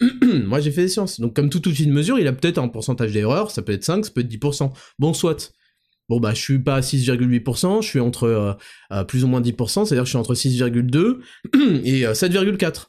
[0.46, 1.20] Moi, j'ai fait des sciences.
[1.20, 3.50] Donc, comme tout outil de mesure, il a peut-être un pourcentage d'erreur.
[3.50, 4.72] Ça peut être 5, ça peut être 10%.
[4.98, 5.52] Bon, soit.
[6.08, 8.52] Bon, bah, je suis pas à 6,8%, je suis entre euh,
[8.90, 11.20] euh, plus ou moins 10%, c'est-à-dire que je suis entre 6,2
[11.84, 12.86] et 7,4.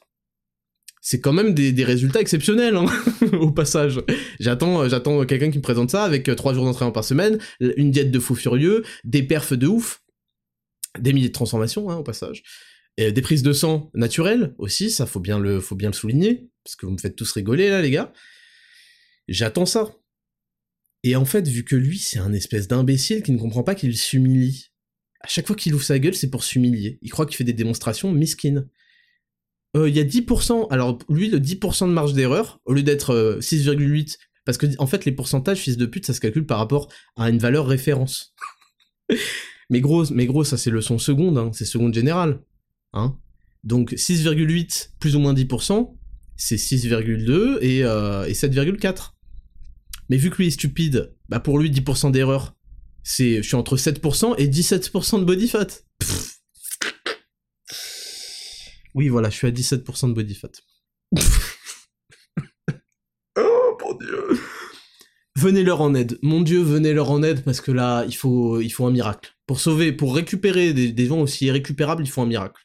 [1.02, 2.86] Euh, c'est quand même des, résultats exceptionnels, hein,
[3.40, 4.00] au passage.
[4.40, 8.10] J'attends, j'attends quelqu'un qui me présente ça avec 3 jours d'entraînement par semaine, une diète
[8.10, 10.02] de fou furieux, des perfs de ouf,
[10.98, 12.42] des milliers de transformations, hein, au passage.
[12.98, 16.76] Des prises de sang naturelles aussi, ça faut bien le, faut bien le souligner parce
[16.76, 18.12] que vous me faites tous rigoler là, les gars.
[19.28, 19.94] J'attends ça.
[21.04, 23.96] Et en fait, vu que lui, c'est un espèce d'imbécile qui ne comprend pas qu'il
[23.96, 24.68] s'humilie.
[25.20, 26.98] À chaque fois qu'il ouvre sa gueule, c'est pour s'humilier.
[27.02, 28.12] Il croit qu'il fait des démonstrations
[29.76, 33.38] Euh, il y a 10%, alors lui, le 10% de marge d'erreur, au lieu d'être
[33.40, 36.58] 6,8, euh, parce que en fait, les pourcentages, fils de pute, ça se calcule par
[36.58, 38.34] rapport à une valeur référence.
[39.70, 42.42] mais gros, mais gros, ça c'est le son seconde, hein, c'est seconde générale.
[42.92, 43.16] Hein
[43.64, 45.96] Donc 6,8 plus ou moins 10%,
[46.36, 49.14] c'est 6,2 et, euh, et 7,4.
[50.10, 52.54] Mais vu que lui est stupide, bah pour lui 10% d'erreur,
[53.02, 55.66] c'est je suis entre 7% et 17% de body fat.
[58.94, 60.50] Oui, voilà, je suis à 17% de body fat.
[63.38, 64.40] oh mon dieu.
[65.36, 66.18] Venez leur en aide.
[66.22, 69.34] Mon dieu, venez leur en aide parce que là, il faut, il faut un miracle.
[69.46, 72.62] Pour sauver, pour récupérer des, des gens aussi irrécupérables, il faut un miracle.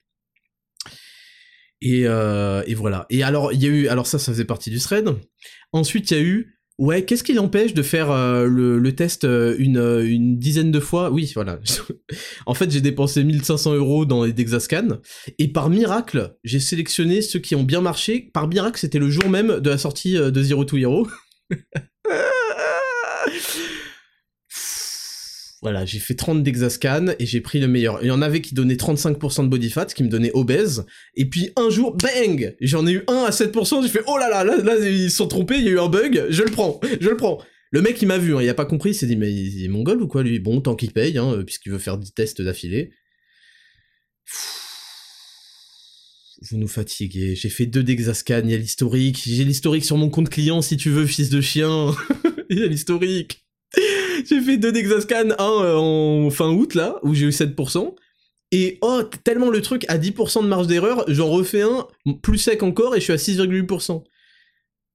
[1.82, 3.06] Et, euh, et, voilà.
[3.10, 5.10] Et alors, il y a eu, alors ça, ça faisait partie du thread.
[5.72, 9.24] Ensuite, il y a eu Ouais, qu'est-ce qui l'empêche de faire euh, le, le, test
[9.24, 11.10] euh, une, euh, une, dizaine de fois?
[11.10, 11.60] Oui, voilà.
[12.46, 15.00] en fait, j'ai dépensé 1500 euros dans les Dexascan,
[15.40, 18.30] et par miracle, j'ai sélectionné ceux qui ont bien marché.
[18.32, 21.08] Par miracle, c'était le jour même de la sortie de Zero to Hero.
[25.68, 28.00] voilà, j'ai fait 30 d'Exascan et j'ai pris le meilleur.
[28.02, 30.86] Il y en avait qui donnaient 35% de body fat, qui me donnait obèse.
[31.16, 34.30] Et puis un jour, bang J'en ai eu un à 7%, j'ai fait oh là
[34.30, 36.80] là, là, là, ils sont trompés, il y a eu un bug, je le prends,
[37.02, 37.42] je le prends.
[37.72, 39.66] Le mec il m'a vu, hein, il a pas compris, il s'est dit mais il
[39.66, 40.40] est mongol ou quoi lui?
[40.40, 42.92] Bon, tant qu'il paye, hein, puisqu'il veut faire 10 tests d'affilée.
[46.50, 50.10] Vous nous fatiguez, j'ai fait deux d'Exascan, il y a l'historique, j'ai l'historique sur mon
[50.10, 51.94] compte client si tu veux, fils de chien.
[52.50, 53.47] il y a l'historique.
[54.30, 57.96] j'ai fait deux Dexascan, un euh, en fin août là, où j'ai eu 7%.
[58.52, 61.86] Et oh, tellement le truc à 10% de marge d'erreur, j'en refais un
[62.22, 64.04] plus sec encore et je suis à 6,8%.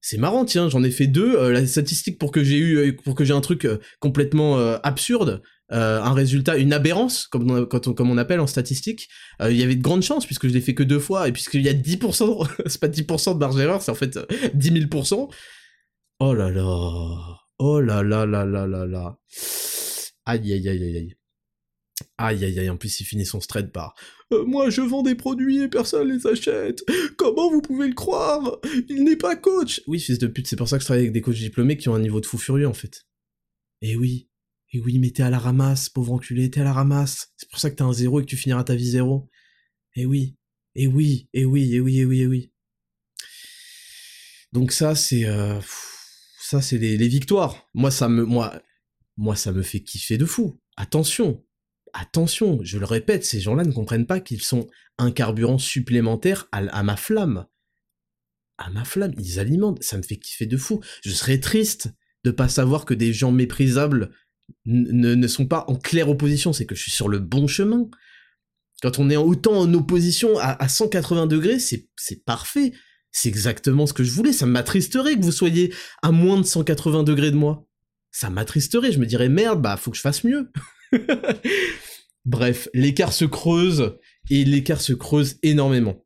[0.01, 1.35] C'est marrant, tiens, j'en ai fait deux.
[1.35, 3.67] Euh, la statistique pour que j'ai eu, euh, pour que j'ai un truc
[3.99, 9.07] complètement absurde, un résultat, une aberrance, comme on appelle en statistique,
[9.41, 11.61] il y avait de grandes chances puisque je l'ai fait que deux fois et puisqu'il
[11.61, 14.19] y a 10%, c'est pas 10% de marge d'erreur, c'est en fait
[14.53, 15.29] 10 000%.
[16.19, 17.42] Oh là là.
[17.65, 19.17] Oh là là là là là là.
[20.25, 21.15] Aïe aïe aïe aïe aïe.
[22.17, 23.95] Aïe aïe aïe, en plus il finit son straight par
[24.33, 26.83] euh, Moi je vends des produits et personne les achète
[27.17, 28.59] Comment vous pouvez le croire?
[28.89, 31.13] Il n'est pas coach Oui, fils de pute, c'est pour ça que je travaille avec
[31.13, 33.05] des coachs diplômés qui ont un niveau de fou furieux en fait.
[33.81, 34.27] Et oui,
[34.73, 37.31] et oui, mais t'es à la ramasse, pauvre enculé, t'es à la ramasse.
[37.37, 39.29] C'est pour ça que t'as un zéro et que tu finiras ta vie zéro.
[39.95, 40.35] Et oui,
[40.75, 42.51] et oui, et oui, et oui, et oui, et oui.
[44.51, 45.23] Donc ça, c'est...
[45.23, 45.61] Euh
[46.43, 47.69] ça c'est les, victoires.
[47.73, 48.61] Moi ça me moi
[49.15, 50.59] moi ça me fait kiffer de fou.
[50.75, 51.41] Attention,
[51.93, 56.83] attention, je le répète, ces gens-là ne comprennent pas qu'ils sont un carburant supplémentaire à,
[56.83, 57.45] ma flamme.
[58.57, 60.81] À ma flamme, ils alimentent, ça me fait kiffer de fou.
[61.03, 61.93] Je serais triste
[62.25, 64.11] de pas savoir que des gens méprisables
[64.65, 67.87] ne, sont pas en claire opposition, c'est que je suis sur le bon chemin.
[68.81, 72.73] Quand on est autant en opposition à, à 180 degrés, c'est parfait.
[73.13, 74.33] C'est exactement ce que je voulais.
[74.33, 77.65] Ça m'attristerait que vous soyez à moins de 180 degrés de moi.
[78.11, 78.91] Ça m'attristerait.
[78.91, 80.51] Je me dirais merde, bah faut que je fasse mieux.
[82.25, 83.97] Bref, l'écart se creuse
[84.29, 86.03] et l'écart se creuse énormément.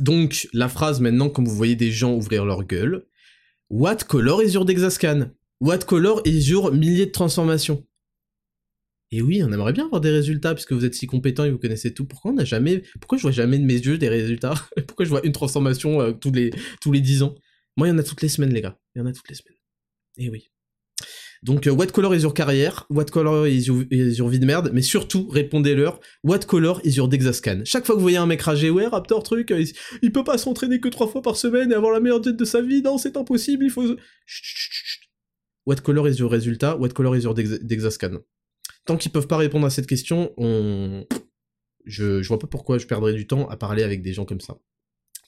[0.00, 3.06] Donc, la phrase maintenant, comme vous voyez des gens ouvrir leur gueule,
[3.68, 5.30] What color is your Dexascan?
[5.60, 7.84] What color is your millier de transformations?
[9.12, 11.58] Et oui, on aimerait bien avoir des résultats puisque vous êtes si compétent et vous
[11.58, 12.04] connaissez tout.
[12.04, 14.54] Pourquoi on n'a jamais, pourquoi je vois jamais de mes yeux des résultats?
[14.86, 17.34] Pourquoi je vois une transformation euh, tous les tous les 10 ans?
[17.76, 18.78] Moi, il y en a toutes les semaines, les gars.
[18.94, 19.56] Il y en a toutes les semaines.
[20.18, 20.50] Et oui.
[21.42, 22.86] Donc, euh, what color is your carrière?
[22.90, 24.70] What color is your, vie de merde?
[24.74, 25.98] Mais surtout, répondez-leur.
[26.22, 27.62] What color is your Dexascan?
[27.64, 29.64] Chaque fois que vous voyez un mec rager, ouais, Raptor, truc, euh,
[30.02, 32.44] il, peut pas s'entraîner que trois fois par semaine et avoir la meilleure tête de
[32.44, 32.82] sa vie.
[32.82, 33.96] Non, c'est impossible, il faut...
[35.66, 36.76] What color is your résultat?
[36.76, 38.18] What color is your Dexascan?
[38.90, 41.06] Tant qu'ils peuvent pas répondre à cette question, on...
[41.84, 44.40] je, je vois pas pourquoi je perdrais du temps à parler avec des gens comme
[44.40, 44.56] ça.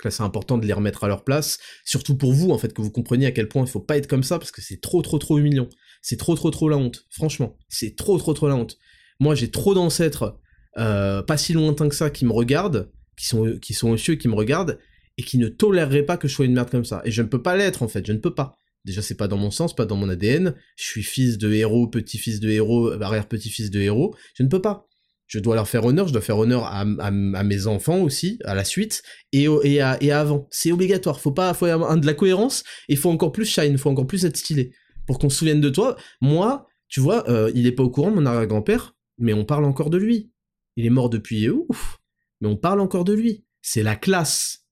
[0.03, 2.83] là, c'est important de les remettre à leur place, surtout pour vous, en fait, que
[2.83, 5.01] vous compreniez à quel point il faut pas être comme ça, parce que c'est trop,
[5.01, 5.69] trop, trop humiliant.
[6.01, 7.07] C'est trop, trop, trop la honte.
[7.11, 8.79] Franchement, c'est trop, trop, trop la honte.
[9.21, 10.41] Moi, j'ai trop d'ancêtres,
[10.77, 14.17] euh, pas si lointains que ça, qui me regardent, qui sont, qui sont aux cieux,
[14.17, 14.81] qui me regardent,
[15.19, 17.01] et qui ne toléreraient pas que je sois une merde comme ça.
[17.05, 18.57] Et je ne peux pas l'être, en fait, je ne peux pas.
[18.85, 20.55] Déjà, c'est pas dans mon sens, pas dans mon ADN.
[20.77, 24.15] Je suis fils de héros, petit-fils de héros, arrière-petit-fils de héros.
[24.35, 24.89] Je ne peux pas.
[25.27, 28.65] Je dois leur faire honneur, je dois faire honneur à, mes enfants aussi, à la
[28.65, 29.49] suite, et,
[29.81, 30.47] à, avant.
[30.51, 31.21] C'est obligatoire.
[31.21, 34.27] Faut pas, faut avoir de la cohérence, et faut encore plus shine, faut encore plus
[34.27, 34.75] être stylé.
[35.07, 35.97] Pour qu'on se souvienne de toi.
[36.21, 39.89] Moi, tu vois, euh, il est pas au courant, mon arrière-grand-père, mais on parle encore
[39.89, 40.31] de lui.
[40.77, 41.99] Il est mort depuis ouf,
[42.43, 43.47] mais on parle encore de lui.
[43.63, 44.67] C'est la classe.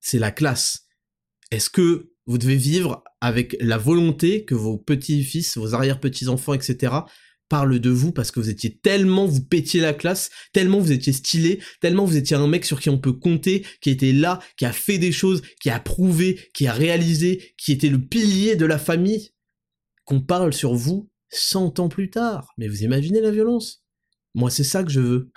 [0.00, 0.88] C'est la classe.
[1.50, 6.92] Est-ce que vous devez vivre avec la volonté que vos petits-fils, vos arrière-petits-enfants, etc.,
[7.48, 11.14] parlent de vous parce que vous étiez tellement, vous pétiez la classe, tellement vous étiez
[11.14, 14.66] stylé, tellement vous étiez un mec sur qui on peut compter, qui était là, qui
[14.66, 18.66] a fait des choses, qui a prouvé, qui a réalisé, qui était le pilier de
[18.66, 19.30] la famille,
[20.04, 22.52] qu'on parle sur vous 100 ans plus tard.
[22.58, 23.82] Mais vous imaginez la violence?
[24.34, 25.30] Moi, c'est ça que je veux.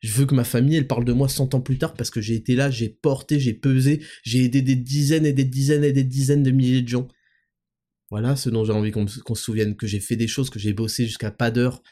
[0.00, 2.20] Je veux que ma famille, elle parle de moi 100 ans plus tard parce que
[2.20, 5.92] j'ai été là, j'ai porté, j'ai pesé, j'ai aidé des dizaines et des dizaines et
[5.92, 7.08] des dizaines de milliers de gens.
[8.10, 10.72] Voilà ce dont j'ai envie qu'on se souvienne, que j'ai fait des choses, que j'ai
[10.72, 11.82] bossé jusqu'à pas d'heure.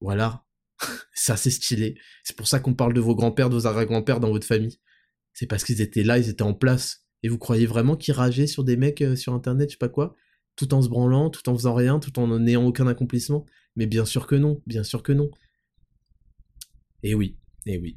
[0.00, 0.44] Voilà.
[1.14, 1.96] ça, c'est stylé.
[2.24, 4.78] C'est pour ça qu'on parle de vos grands-pères, de vos arrière-grands-pères dans votre famille.
[5.34, 7.04] C'est parce qu'ils étaient là, ils étaient en place.
[7.22, 9.90] Et vous croyez vraiment qu'ils rageaient sur des mecs euh, sur internet, je sais pas
[9.90, 10.16] quoi,
[10.56, 13.44] tout en se branlant, tout en faisant rien, tout en n'ayant aucun accomplissement?
[13.76, 15.30] Mais bien sûr que non, bien sûr que non.
[17.02, 17.36] Et oui,
[17.66, 17.96] et oui.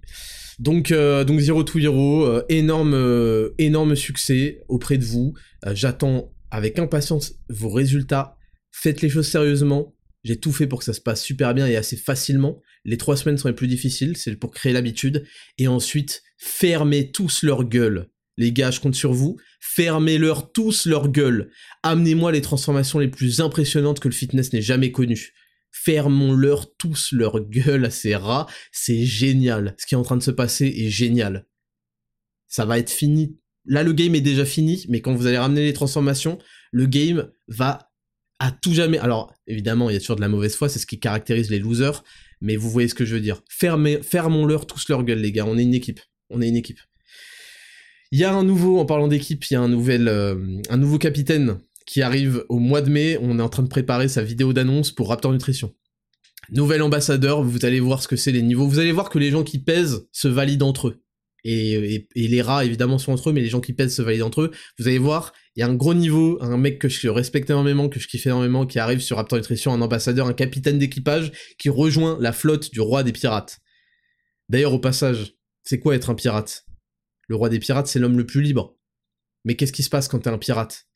[0.59, 5.33] Donc, euh, donc Zero to Hero, euh, énorme, euh, énorme succès auprès de vous.
[5.73, 8.37] J'attends avec impatience vos résultats.
[8.71, 9.95] Faites les choses sérieusement.
[10.23, 12.61] J'ai tout fait pour que ça se passe super bien et assez facilement.
[12.85, 15.25] Les trois semaines sont les plus difficiles, c'est pour créer l'habitude.
[15.57, 18.09] Et ensuite, fermez tous leur gueule.
[18.37, 19.37] Les gars, je compte sur vous.
[19.59, 21.51] Fermez-leur tous leur gueule.
[21.83, 25.33] Amenez-moi les transformations les plus impressionnantes que le fitness n'ait jamais connues.
[25.73, 28.47] Fermons-leur tous leur gueule à ces rats.
[28.71, 29.75] C'est génial.
[29.77, 31.47] Ce qui est en train de se passer est génial.
[32.47, 33.37] Ça va être fini.
[33.65, 36.37] Là, le game est déjà fini, mais quand vous allez ramener les transformations,
[36.71, 37.91] le game va
[38.39, 38.99] à tout jamais.
[38.99, 41.59] Alors, évidemment, il y a toujours de la mauvaise foi, c'est ce qui caractérise les
[41.59, 42.03] losers,
[42.39, 43.41] mais vous voyez ce que je veux dire.
[43.49, 45.45] Fermons-leur tous leur gueule, les gars.
[45.45, 46.01] On est une équipe.
[46.29, 46.79] On est une équipe.
[48.11, 50.35] Il y a un nouveau, en parlant d'équipe, il y a un, nouvel, euh,
[50.69, 53.17] un nouveau capitaine qui arrive au mois de mai.
[53.21, 55.73] On est en train de préparer sa vidéo d'annonce pour Raptor Nutrition.
[56.49, 58.67] Nouvel ambassadeur, vous allez voir ce que c'est les niveaux.
[58.67, 61.03] Vous allez voir que les gens qui pèsent se valident entre eux.
[61.45, 64.41] Et, les rats évidemment sont entre eux, mais les gens qui pèsent se valident entre
[64.43, 64.51] eux.
[64.79, 67.89] Vous allez voir, il y a un gros niveau, un mec que je respecte énormément,
[67.89, 71.69] que je kiffe énormément, qui arrive sur Raptor Nutrition, un ambassadeur, un capitaine d'équipage, qui
[71.69, 73.59] rejoint la flotte du roi des pirates.
[74.49, 76.65] D'ailleurs, au passage, c'est quoi être un pirate?
[77.27, 78.77] Le roi des pirates, c'est l'homme le plus libre.
[79.43, 80.87] Mais qu'est-ce qui se passe quand t'es un pirate?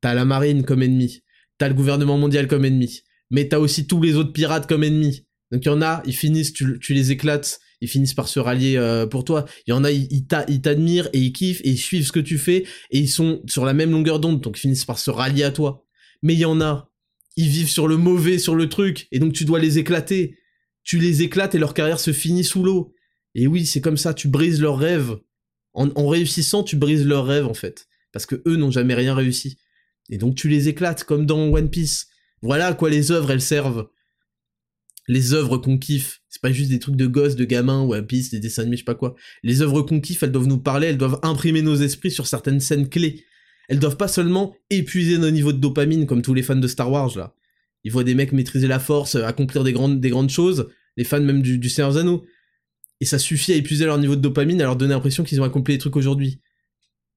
[0.00, 1.22] T'as la marine comme ennemi,
[1.58, 5.26] t'as le gouvernement mondial comme ennemi, mais t'as aussi tous les autres pirates comme ennemis.
[5.50, 8.76] Donc il y en a, ils finissent, tu, les éclates, ils finissent par se rallier
[8.76, 9.46] euh, pour toi.
[9.66, 12.38] Il y en a, ils, t'admirent et ils kiffent et ils suivent ce que tu
[12.38, 15.44] fais et ils sont sur la même longueur d'onde, donc ils finissent par se rallier
[15.44, 15.84] à toi.
[16.22, 16.90] Mais il y en a,
[17.36, 20.36] ils vivent sur le mauvais, sur le truc, et donc tu dois les éclater.
[20.82, 22.94] Tu les éclates et leur carrière se finit sous l'eau.
[23.34, 25.16] Et oui, c'est comme ça, tu brises leurs rêves.
[25.72, 29.56] En, réussissant, tu brises leurs rêves en fait, parce que eux n'ont jamais rien réussi.
[30.10, 32.08] Et donc tu les éclates comme dans One Piece.
[32.42, 33.88] Voilà à quoi les œuvres elles servent.
[35.08, 38.30] Les œuvres qu'on kiffe, c'est pas juste des trucs de gosses, de gamins, One Piece,
[38.30, 39.14] des dessins animés, je sais pas quoi.
[39.42, 42.60] Les œuvres qu'on kiffe, elles doivent nous parler, elles doivent imprimer nos esprits sur certaines
[42.60, 43.24] scènes clés.
[43.68, 46.90] Elles doivent pas seulement épuiser nos niveaux de dopamine comme tous les fans de Star
[46.90, 47.34] Wars là.
[47.82, 51.20] Ils voient des mecs maîtriser la force, accomplir des grandes, des grandes choses, les fans
[51.20, 52.24] même du, du Seigneur Zano
[53.00, 55.44] et ça suffit à épuiser leur niveau de dopamine, à leur donner l'impression qu'ils ont
[55.44, 56.40] accompli des trucs aujourd'hui.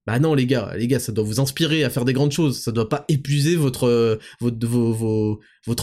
[0.05, 2.59] Bah non les gars, les gars, ça doit vous inspirer à faire des grandes choses,
[2.59, 4.17] ça doit pas épuiser votre euh,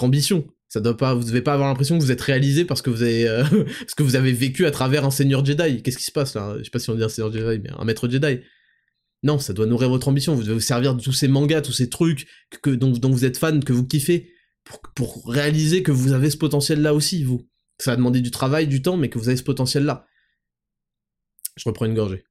[0.03, 0.47] ambition.
[0.69, 3.03] Ça doit pas, vous devez pas avoir l'impression que vous êtes réalisé parce que vous
[3.03, 3.43] avez euh,
[3.81, 5.83] parce que vous avez vécu à travers un seigneur Jedi.
[5.83, 6.55] Qu'est-ce qui se passe là?
[6.59, 8.41] Je sais pas si on dit un seigneur Jedi, mais un maître Jedi.
[9.23, 10.35] Non, ça doit nourrir votre ambition.
[10.35, 12.27] Vous devez vous servir de tous ces mangas, tous ces trucs
[12.65, 14.31] dont, vous êtes fan, que vous kiffez,
[14.65, 17.51] pour, pour réaliser que vous avez ce potentiel là aussi, vous
[17.81, 20.07] ça a demandé du travail, du temps, mais que vous avez ce potentiel-là.
[21.57, 22.25] Je reprends une gorgée.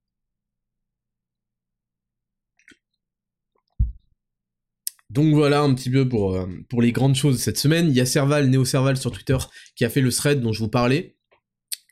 [5.10, 7.88] Donc voilà un petit peu pour, euh, pour les grandes choses cette semaine.
[7.89, 9.38] Il y a Serval, Néo Serval sur Twitter,
[9.76, 11.16] qui a fait le thread dont je vous parlais.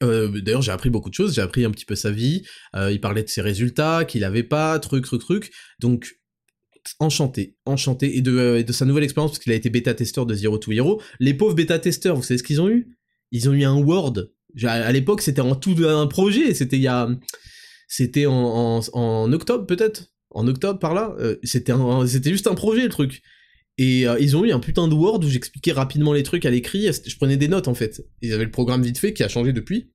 [0.03, 1.34] Euh, d'ailleurs, j'ai appris beaucoup de choses.
[1.34, 2.43] J'ai appris un petit peu sa vie.
[2.76, 5.51] Euh, il parlait de ses résultats, qu'il avait pas, truc, truc, truc.
[5.80, 6.20] Donc,
[6.99, 8.18] enchanté, enchanté.
[8.18, 11.01] Et de, de sa nouvelle expérience, parce qu'il a été bêta-testeur de Zero to Hero.
[11.20, 12.95] Les pauvres bêta-testeurs, vous savez ce qu'ils ont eu?
[13.32, 14.30] Ils ont eu un Word.
[14.63, 16.53] À l'époque, c'était en tout un projet.
[16.53, 17.09] C'était il y a,
[17.88, 21.16] c'était en, octobre peut-être, en octobre par là.
[21.20, 23.22] Euh, c'était juste un projet le truc.
[23.78, 26.50] Et euh, ils ont eu un putain de Word où j'expliquais rapidement les trucs à
[26.50, 26.90] l'écrit.
[26.92, 28.04] Je prenais des notes en fait.
[28.22, 29.92] Ils avaient le programme vite fait qui a changé depuis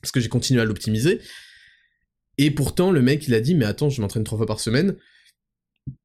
[0.00, 1.20] parce que j'ai continué à l'optimiser.
[2.38, 4.96] Et pourtant, le mec, il a dit, mais attends, je m'entraîne trois fois par semaine.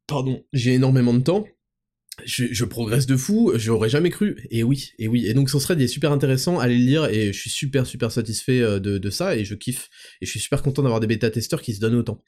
[0.08, 1.46] Pardon, j'ai énormément de temps
[2.26, 4.48] je, progresse de fou, j'aurais jamais cru.
[4.52, 5.26] Et oui, et oui.
[5.28, 8.12] Et donc ce thread est super intéressant, allez le lire, et je suis super super
[8.12, 9.90] satisfait euh, de, ça, et je kiffe.
[10.22, 12.24] Et je suis super content d'avoir des bêta-testeurs qui se donnent autant.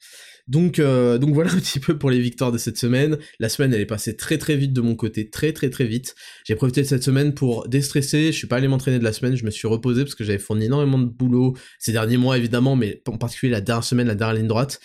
[0.48, 3.18] Donc, euh, donc voilà un petit peu pour les victoires de cette semaine.
[3.38, 6.14] La semaine elle est passée très très vite de mon côté, très très très vite.
[6.44, 9.36] J'ai profité de cette semaine pour déstresser, je suis pas allé m'entraîner de la semaine,
[9.36, 12.76] je me suis reposé parce que j'avais fourni énormément de boulot ces derniers mois évidemment,
[12.76, 14.80] mais en particulier la dernière semaine, la dernière ligne droite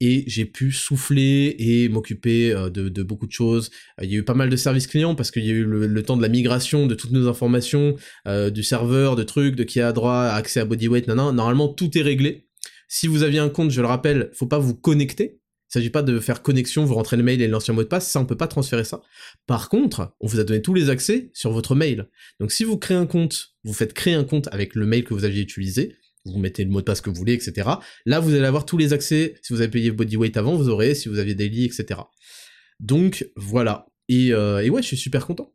[0.00, 3.70] et j'ai pu souffler et m'occuper euh, de, beaucoup de choses.
[4.02, 6.02] Il y a eu pas mal de services clients parce qu'il y a eu le,
[6.02, 9.80] temps de la migration de toutes nos informations, euh, du serveur, de trucs, de qui
[9.80, 12.48] a droit accès à bodyweight, non, normalement tout est réglé.
[12.88, 15.40] Si vous aviez un compte, je le rappelle, faut pas vous connecter.
[15.70, 18.08] Il s'agit pas de faire connexion, vous rentrez le mail et l'ancien mot de passe,
[18.08, 19.02] ça on peut pas transférer ça.
[19.46, 22.08] Par contre, on vous a donné tous les accès sur votre mail.
[22.38, 25.14] Donc si vous créez un compte, vous faites créer un compte avec le mail que
[25.14, 27.68] vous aviez utilisé, vous mettez le mot de passe que vous voulez, etc.
[28.06, 29.34] Là, vous allez avoir tous les accès.
[29.42, 32.00] Si vous avez payé Bodyweight avant, vous aurez, si vous aviez daily, etc.
[32.80, 33.86] Donc, voilà.
[34.08, 35.54] Et, euh, et ouais, je suis super content.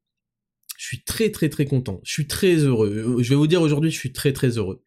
[0.78, 1.99] Je suis très très très content.
[2.03, 3.17] Je suis très heureux.
[3.20, 4.84] Euh, je vais vous dire aujourd'hui, je suis très très heureux.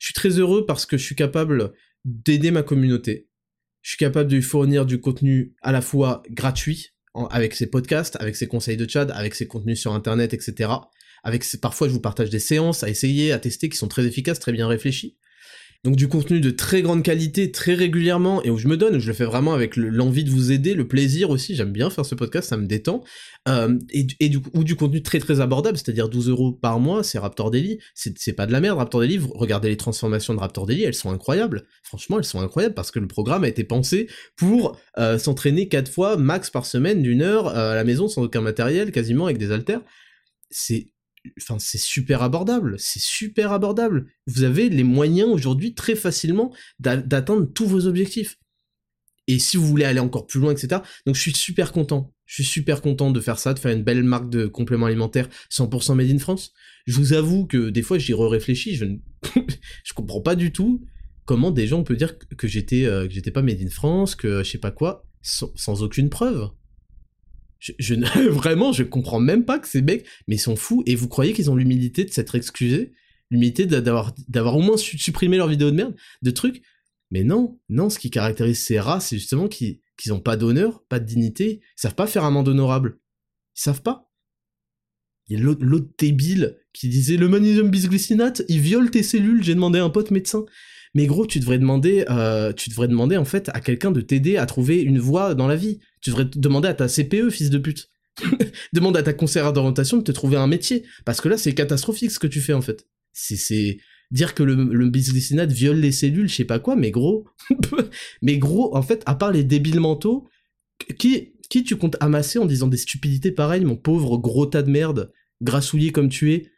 [0.00, 1.72] Je suis très heureux parce que je suis capable
[2.04, 3.28] d'aider ma communauté.
[3.82, 6.90] Je suis capable de lui fournir du contenu à la fois gratuit,
[7.30, 10.70] avec ses podcasts, avec ses conseils de chat, avec ses contenus sur internet, etc.
[11.22, 14.40] Avec parfois je vous partage des séances à essayer, à tester qui sont très efficaces,
[14.40, 15.16] très bien réfléchies.
[15.84, 19.06] Donc du contenu de très grande qualité, très régulièrement, et où je me donne, je
[19.06, 22.14] le fais vraiment avec l'envie de vous aider, le plaisir aussi, j'aime bien faire ce
[22.14, 23.04] podcast, ça me détend,
[23.48, 27.50] euh, et, ou du contenu très très abordable, c'est-à-dire 12 euros par mois, c'est Raptor
[27.50, 30.94] Daily, c'est pas de la merde Raptor Daily, regardez les transformations de Raptor Daily, elles
[30.94, 35.18] sont incroyables, franchement elles sont incroyables, parce que le programme a été pensé pour euh,
[35.18, 38.90] s'entraîner 4 fois max par semaine d'une heure euh, à la maison sans aucun matériel,
[38.92, 39.82] quasiment avec des haltères,
[40.50, 40.88] c'est
[41.40, 44.06] enfin c'est super abordable, c'est super abordable.
[44.26, 48.38] Vous avez les moyens aujourd'hui très facilement d'atteindre tous vos objectifs.
[49.28, 50.82] Et si vous voulez aller encore plus loin, etc.
[51.04, 52.12] Donc je suis super content.
[52.26, 55.28] Je suis super content de faire ça, de faire une belle marque de compléments alimentaires
[55.50, 56.52] 100% made in France.
[56.86, 58.96] Je vous avoue que des fois j'y réfléchis, je ne
[59.84, 60.84] je comprends pas du tout
[61.24, 64.42] comment des gens peuvent dire que j'étais euh, que j'étais pas made in France, que
[64.42, 66.48] je sais pas quoi, sans aucune preuve.
[67.78, 67.94] Je,
[68.30, 70.82] vraiment, je comprends même pas que ces mecs, mais ils sont fous.
[70.86, 72.92] Et vous croyez qu'ils ont l'humilité de s'être excusés,
[73.30, 74.14] l'humilité d'avoir
[74.56, 76.62] au moins supprimé leur vidéo de merde, de trucs?
[77.10, 80.84] Mais non, non, ce qui caractérise ces rats, c'est justement qu'ils qu'ils ont pas d'honneur,
[80.88, 82.98] pas de dignité, ils savent pas faire un monde honorable.
[83.56, 84.12] Ils savent pas.
[85.28, 89.54] Il y a l'autre débile qui disait le magnésium bisglycinate, il viole tes cellules, j'ai
[89.54, 90.44] demandé à un pote médecin.
[90.96, 94.38] Mais gros, tu devrais demander, euh, tu devrais demander en fait à quelqu'un de t'aider
[94.38, 95.78] à trouver une voie dans la vie.
[96.00, 97.90] Tu devrais demander à ta CPE, fils de pute.
[98.72, 100.86] Demande à ta conseillère d'orientation de te trouver un métier.
[101.04, 102.86] Parce que là, c'est catastrophique ce que tu fais en fait.
[103.12, 103.76] C'est
[104.10, 107.26] dire que le, le bisglycinate viole les cellules, je sais pas quoi, mais gros,
[108.22, 110.26] mais gros, en fait, à part les débiles mentaux,
[110.98, 114.70] qui, qui tu comptes amasser en disant des stupidités pareilles, mon pauvre gros tas de
[114.70, 116.50] merde, grassouillé comme tu es?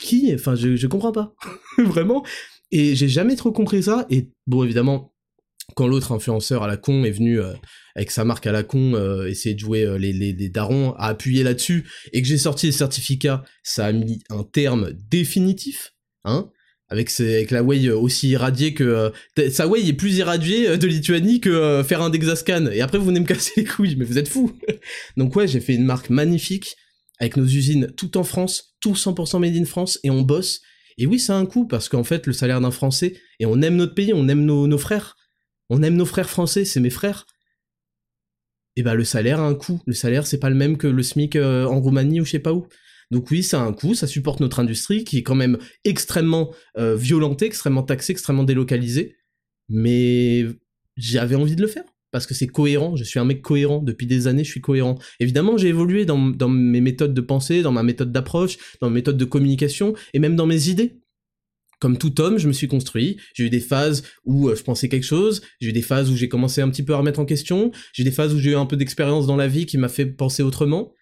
[0.00, 0.34] Qui?
[0.34, 1.36] Enfin, je, je comprends pas.
[1.78, 2.24] Vraiment.
[2.70, 4.06] Et j'ai jamais trop compris ça.
[4.10, 5.12] Et bon, évidemment,
[5.74, 7.52] quand l'autre influenceur à la con est venu euh,
[7.94, 11.08] avec sa marque à la con euh, essayer de jouer euh, les, les, darons, à
[11.08, 15.94] appuyer là-dessus, et que j'ai sorti les certificats, ça a mis un terme définitif,
[16.24, 16.50] hein,
[16.88, 19.12] avec, avec la Way aussi irradiée que...
[19.50, 23.20] sa Way est plus irradiée de Lituanie que faire un Dexascan, et après vous venez
[23.20, 24.58] me casser les couilles, mais vous êtes fous
[25.16, 26.76] Donc ouais, j'ai fait une marque magnifique,
[27.20, 30.62] avec nos usines tout en France, tout 100% made in France, et on bosse,
[30.98, 33.76] et oui, c'est un coût, parce qu'en fait, le salaire d'un Français, et on aime
[33.76, 35.16] notre pays, on aime nos, frères,
[35.70, 37.26] on aime nos frères français, c'est mes frères.
[38.74, 39.80] Et bah le salaire a un coût.
[39.86, 42.38] Le salaire, c'est pas le même que le SMIC euh, en Roumanie ou je sais
[42.38, 42.68] pas où.
[43.10, 46.54] Donc oui, ça a un coût, ça supporte notre industrie qui est quand même extrêmement
[46.76, 49.16] euh, violentée, extrêmement taxée, extrêmement délocalisée.
[49.68, 50.46] Mais
[50.96, 54.06] j'avais envie de le faire parce que c'est cohérent, je suis un mec cohérent, depuis
[54.06, 54.98] des années je suis cohérent.
[55.20, 59.16] Évidemment j'ai évolué dans, mes méthodes de pensée, dans ma méthode d'approche, dans ma méthode
[59.16, 61.00] de communication, et même dans mes idées.
[61.80, 64.88] Comme tout homme, je me suis construit, j'ai eu des phases où euh, je pensais
[64.88, 67.24] quelque chose, j'ai eu des phases où j'ai commencé un petit peu à remettre en
[67.24, 69.88] question, j'ai des phases où j'ai eu un peu d'expérience dans la vie qui m'a
[69.88, 70.92] fait penser autrement,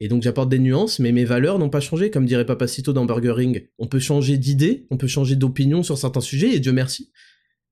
[0.00, 3.04] et donc j'apporte des nuances, mais mes valeurs n'ont pas changé, comme dirait Papacito dans
[3.04, 3.68] Burger Ring.
[3.78, 7.12] On peut changer d'idée, on peut changer d'opinion sur certains sujets, et Dieu merci.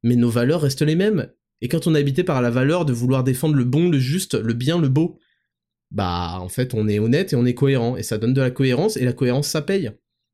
[0.02, 2.92] Mais nos valeurs restent les mêmes, et quand on est habité par la valeur de
[2.92, 5.18] vouloir défendre le bon, le juste, le bien, le beau,
[5.90, 8.50] bah en fait on est honnête et on est cohérent, et ça donne de la
[8.50, 9.90] cohérence, et la cohérence ça paye.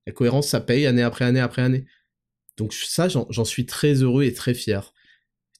[0.06, 1.86] La cohérence ça paye année après année après année.
[2.56, 4.92] Donc ça j'en suis très heureux et très fier.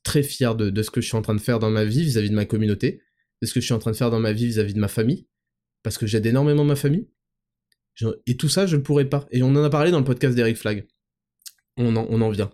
[0.02, 2.30] Très fier de, ce que je suis en train de faire dans ma vie vis-à-vis
[2.30, 3.00] de ma communauté,
[3.40, 4.88] de ce que je suis en train de faire dans ma vie vis-à-vis de ma
[4.88, 5.26] famille,
[5.82, 7.08] parce que j'aide énormément ma famille.
[8.26, 9.26] Et tout ça, je ne pourrais pas.
[9.30, 10.86] Et on en a parlé dans le podcast d'Eric Flag.
[11.76, 12.50] On en vient.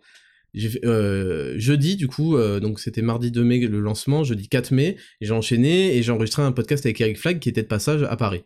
[0.84, 4.96] Euh, jeudi, du coup, euh, donc c'était mardi 2 mai le lancement, jeudi 4 mai,
[5.20, 8.16] j'ai enchaîné et j'ai enregistré un podcast avec Eric Flag qui était de passage à
[8.16, 8.42] Paris.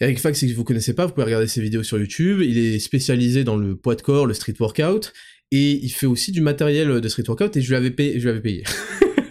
[0.00, 2.40] Eric Flag, si vous connaissez pas, vous pouvez regarder ses vidéos sur YouTube.
[2.42, 5.12] Il est spécialisé dans le poids de corps, le street workout,
[5.56, 8.18] et il fait aussi du matériel de street workout et je lui avais payé.
[8.18, 8.64] Je lui avais payé.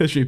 [0.00, 0.20] je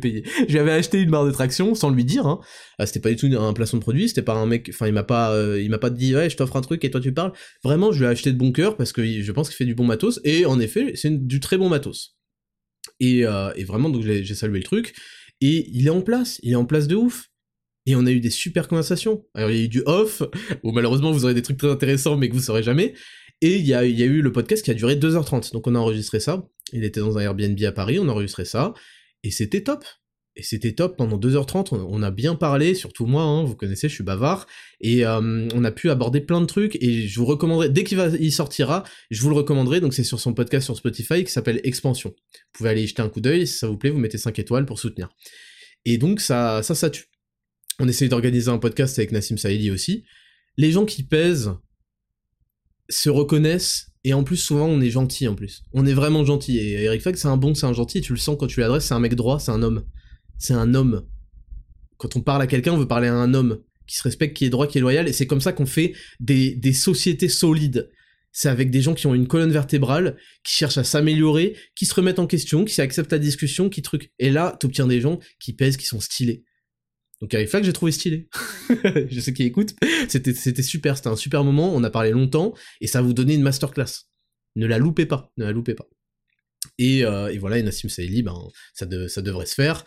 [0.59, 2.27] lui acheté une barre de traction sans lui dire.
[2.27, 2.39] Hein.
[2.79, 4.07] Ah, c'était pas du tout un placement de produit.
[4.07, 4.69] C'était pas un mec.
[4.69, 6.91] Enfin, il m'a pas, euh, il m'a pas dit ouais, je t'offre un truc et
[6.91, 7.33] toi tu parles.
[7.65, 9.75] Vraiment, je lui ai acheté de bon cœur parce que je pense qu'il fait du
[9.75, 12.19] bon matos et en effet, c'est du très bon matos.
[13.01, 14.95] Et, euh, et vraiment, donc j'ai salué le truc.
[15.41, 16.41] Et il est en place.
[16.43, 17.31] Il est en place de ouf.
[17.87, 19.25] Et on a eu des super conversations.
[19.33, 20.23] Alors il y a eu du off,
[20.63, 22.93] où malheureusement vous aurez des trucs très intéressants mais que vous saurez jamais.
[23.43, 25.53] Et il y a, eu le podcast qui a duré 2h30.
[25.53, 26.49] Donc on a enregistré ça.
[26.73, 28.75] Il était dans un Airbnb à Paris, on a enregistré ça.
[29.23, 29.85] Et c'était top.
[30.39, 33.95] Et c'était top pendant 2h30, on, a bien parlé, surtout moi, hein, vous connaissez, je
[33.95, 34.47] suis bavard,
[34.83, 37.99] et euh, on a pu aborder plein de trucs, et je vous recommanderai, dès qu'il
[38.21, 41.63] il sortira, je vous le recommanderai, donc c'est sur son podcast sur Spotify qui s'appelle
[41.65, 42.11] Expansion.
[42.11, 44.39] Vous pouvez aller y jeter un coup d'œil, si ça vous plaît, vous mettez 5
[44.39, 45.09] étoiles pour soutenir.
[45.87, 47.07] Et donc ça, ça, ça tue.
[47.79, 50.05] On essaye d'organiser un podcast avec Nassim Saïdi aussi.
[50.59, 51.53] Les gens qui pèsent
[52.89, 55.65] se reconnaissent et en plus, souvent, on est gentil en plus.
[55.73, 56.59] On est vraiment gentil.
[56.59, 58.01] Et Eric Fag, c'est un bon, c'est un gentil.
[58.01, 59.85] Tu le sens quand tu l'adresses, c'est un mec droit, c'est un homme.
[60.39, 61.05] C'est un homme.
[61.97, 63.59] Quand on parle à quelqu'un, on veut parler à un homme
[63.89, 65.09] qui se respecte, qui est droit, qui est loyal.
[65.09, 67.91] Et c'est comme ça qu'on fait des, des sociétés solides.
[68.31, 71.93] c'est avec des gens qui ont une colonne vertébrale, qui cherchent à s'améliorer, qui se
[71.93, 74.13] remettent en question, qui acceptent la discussion, qui truc.
[74.21, 76.45] Et là, t'obtiens des gens qui pèsent, qui sont stylés.
[77.21, 78.29] Donc avec que j'ai trouvé stylé.
[78.69, 79.75] je sais qui écoute.
[80.09, 83.43] C'était, super, c'était un super moment, on a parlé longtemps, et ça vous donner une
[83.43, 84.07] masterclass.
[84.55, 85.87] Ne la loupez pas, ne la loupez pas.
[86.79, 88.37] Et, euh, voilà, et Nassim Saïli, ben,
[88.75, 89.85] ça devrait se faire.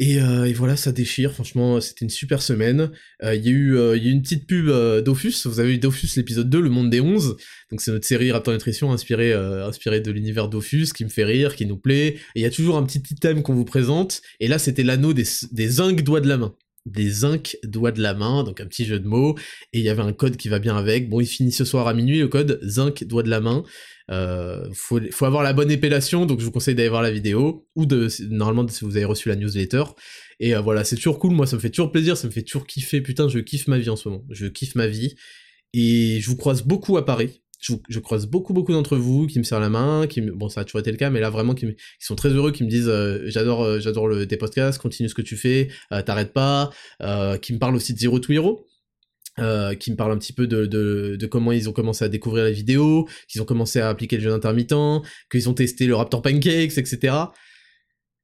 [0.00, 1.32] Et, euh, voilà, ça déchire.
[1.32, 2.92] Franchement, c'était une super semaine.
[3.24, 5.34] Euh, il y, a eu, euh, une petite pub euh, Dofus.
[5.44, 7.36] Vous avez eu Dofus l'épisode 2, Le Monde des 11.
[7.70, 11.56] Donc c'est notre série Raptor Nutrition inspirée, inspirée de l'univers Dofus, qui me fait rire,
[11.56, 12.16] qui nous plaît.
[12.36, 14.22] Il y a toujours un petit item qu'on vous présente.
[14.38, 16.54] Et là, c'était l'anneau des, des zinc doigts de la main
[16.90, 19.36] des zinc doigts de la main, donc un petit jeu de mots,
[19.72, 21.08] et il y avait un code qui va bien avec.
[21.08, 23.64] Bon, il finit ce soir à minuit, le code zinc doigts de la main.
[24.10, 27.86] Euh, faut, avoir la bonne épellation, donc je vous conseille d'aller voir la vidéo, ou
[27.86, 29.84] de, normalement, si vous avez reçu la newsletter.
[30.40, 32.42] Et euh, voilà, c'est toujours cool, moi ça me fait toujours plaisir, ça me fait
[32.42, 35.14] toujours kiffer, putain, je kiffe ma vie en ce moment, je kiffe ma vie.
[35.74, 39.44] Et je vous croise beaucoup à Paris, je, croise beaucoup beaucoup d'entre vous qui me
[39.44, 41.66] serrent la main, qui bon ça a toujours été le cas, mais là vraiment qui,
[41.98, 45.22] sont très heureux, qui me disent euh, j'adore euh, j'adore tes podcasts, continue ce que
[45.22, 46.70] tu fais, euh, t'arrêtes pas,
[47.42, 48.66] qui me parlent aussi de Zero to Hero.
[49.80, 52.44] qui me parlent un petit peu de, de, de, comment ils ont commencé à découvrir
[52.44, 54.74] la vidéo, qu'ils ont commencé à appliquer le jeûne intermittent,
[55.30, 57.14] qu'ils ont testé le Raptor Pancakes, etc.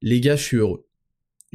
[0.01, 0.85] Les gars, je suis heureux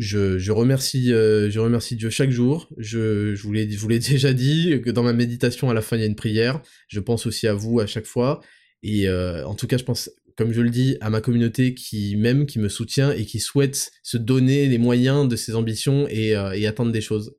[0.00, 2.68] je, remercie, euh, je remercie Dieu chaque jour.
[2.78, 3.66] Je, je vous l'ai
[3.98, 6.62] déjà dit que dans ma méditation à la fin il y a une prière.
[6.88, 8.40] Je pense aussi à vous à chaque fois.
[8.82, 12.16] Et euh, en tout cas, je pense, comme je le dis, à ma communauté qui
[12.16, 16.34] m'aime, qui me soutient et qui souhaite se donner les moyens de ses ambitions et,
[16.34, 17.36] euh, et atteindre des choses.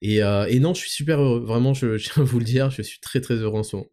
[0.00, 1.40] Et, et, non, je suis super heureux.
[1.40, 3.74] Vraiment, je, je tiens à vous le dire, je suis très très heureux en ce
[3.74, 3.90] moment.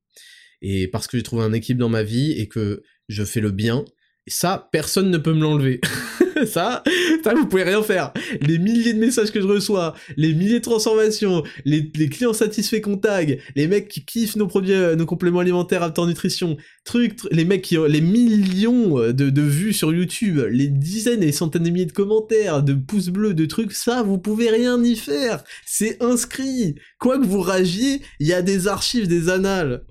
[0.61, 3.49] Et parce que j'ai trouvé un équipe dans ma vie et que je fais le
[3.49, 3.83] bien.
[4.27, 5.81] Et ça, personne ne peut me l'enlever.
[6.45, 6.83] ça,
[7.23, 8.11] ça, vous pouvez rien faire.
[8.41, 12.97] Les milliers de messages que je reçois, les milliers de transformations, les, clients satisfaits qu'on
[12.97, 17.17] tag, les mecs qui kiffent nos produits, euh, nos compléments alimentaires à temps nutrition, trucs,
[17.31, 21.31] les mecs qui ont les millions euh, de, de vues sur YouTube, les dizaines et
[21.31, 24.95] centaines de milliers de commentaires, de pouces bleus, de trucs, ça, vous pouvez rien y
[24.95, 25.43] faire.
[25.65, 26.75] C'est inscrit.
[26.99, 29.83] Quoi que vous ragiez, il y a des archives, des annales.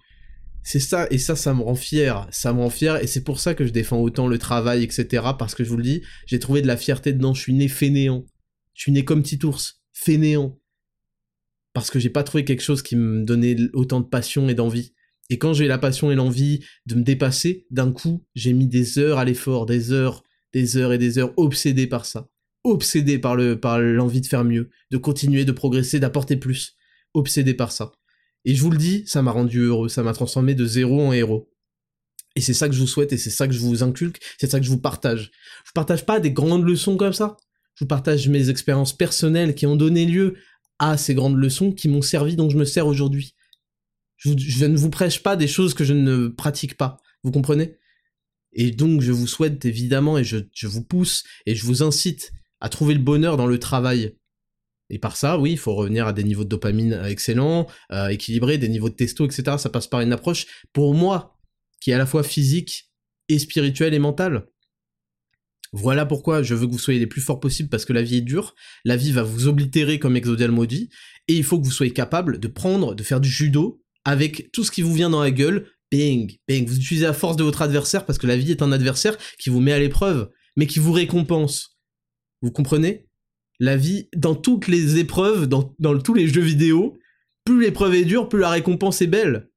[0.66, 2.26] C'est ça, et ça, ça me rend fier.
[2.30, 5.22] Ça me rend fier, et c'est pour ça que je défends autant le travail, etc.
[5.38, 7.34] Parce que je vous le dis, j'ai trouvé de la fierté dedans.
[7.34, 8.24] Je suis né fainéant.
[8.72, 10.58] Je suis né comme petit ours, fainéant.
[11.74, 14.94] Parce que j'ai pas trouvé quelque chose qui me donnait autant de passion et d'envie.
[15.28, 18.98] Et quand j'ai la passion et l'envie de me dépasser, d'un coup, j'ai mis des
[18.98, 20.22] heures à l'effort, des heures,
[20.54, 22.28] des heures et des heures obsédé par ça.
[22.62, 26.74] Obsédé par par l'envie de faire mieux, de continuer, de progresser, d'apporter plus.
[27.12, 27.92] Obsédé par ça.
[28.44, 31.12] Et je vous le dis, ça m'a rendu heureux, ça m'a transformé de zéro en
[31.12, 31.50] héros.
[32.36, 34.50] Et c'est ça que je vous souhaite et c'est ça que je vous inculque, c'est
[34.50, 35.30] ça que je vous partage.
[35.64, 37.36] Je vous partage pas des grandes leçons comme ça.
[37.74, 40.34] Je vous partage mes expériences personnelles qui ont donné lieu
[40.78, 43.34] à ces grandes leçons qui m'ont servi dont je me sers aujourd'hui.
[44.16, 46.98] Je, ne vous prêche pas des choses que je ne pratique pas.
[47.22, 47.76] Vous comprenez?
[48.52, 52.32] Et donc je vous souhaite évidemment et je, je vous pousse et je vous incite
[52.60, 54.16] à trouver le bonheur dans le travail.
[54.94, 58.06] Et par ça, oui, il faut revenir à des niveaux de dopamine euh, excellents, euh,
[58.06, 59.56] équilibrés, des niveaux de testo, etc.
[59.58, 61.36] Ça passe par une approche, pour moi,
[61.80, 62.92] qui est à la fois physique
[63.28, 64.46] et spirituelle et mentale.
[65.72, 68.18] Voilà pourquoi je veux que vous soyez les plus forts possibles parce que la vie
[68.18, 70.90] est dure, la vie va vous oblitérer comme Exodial maudit,
[71.26, 74.62] et il faut que vous soyez capable de prendre, de faire du judo avec tout
[74.62, 77.62] ce qui vous vient dans la gueule, bing, bing, vous utilisez la force de votre
[77.62, 80.78] adversaire parce que la vie est un adversaire qui vous met à l'épreuve, mais qui
[80.78, 81.80] vous récompense.
[82.42, 83.08] Vous comprenez?
[83.64, 85.62] La vie, dans toutes les épreuves, dans,
[85.98, 86.98] tous les jeux vidéo,
[87.46, 89.48] plus l'épreuve est dure, plus la récompense est belle.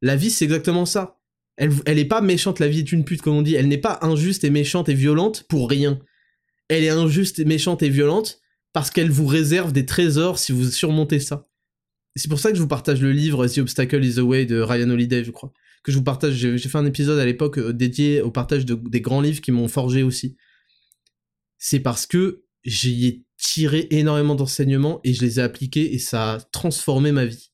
[0.00, 1.18] La vie, c'est exactement ça.
[1.58, 3.54] Elle, elle pas méchante, la vie est une pute, comme on dit.
[3.54, 5.98] Elle n'est pas injuste et méchante et violente pour rien.
[6.68, 8.40] Elle est injuste et méchante et violente
[8.72, 11.46] parce qu'elle vous réserve des trésors si vous surmontez ça.
[12.16, 14.58] C'est pour ça que je vous partage le livre The Obstacle is the Way de
[14.58, 15.52] Ryan Holiday, je crois.
[15.84, 19.00] Que je vous partage, j'ai fait un épisode à l'époque euh, dédié au partage des
[19.02, 20.38] grands livres qui m'ont forgé aussi.
[21.58, 26.34] C'est parce que j'y ai tiré énormément d'enseignements et je les ai appliqués et ça
[26.34, 27.50] a transformé ma vie.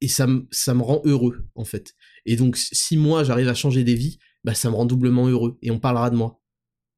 [0.00, 1.94] Et ça, ça me rend heureux, en fait.
[2.24, 5.58] Et donc, si moi, j'arrive à changer des vies, bah, ça me rend doublement heureux.
[5.62, 6.40] Et on parlera de moi.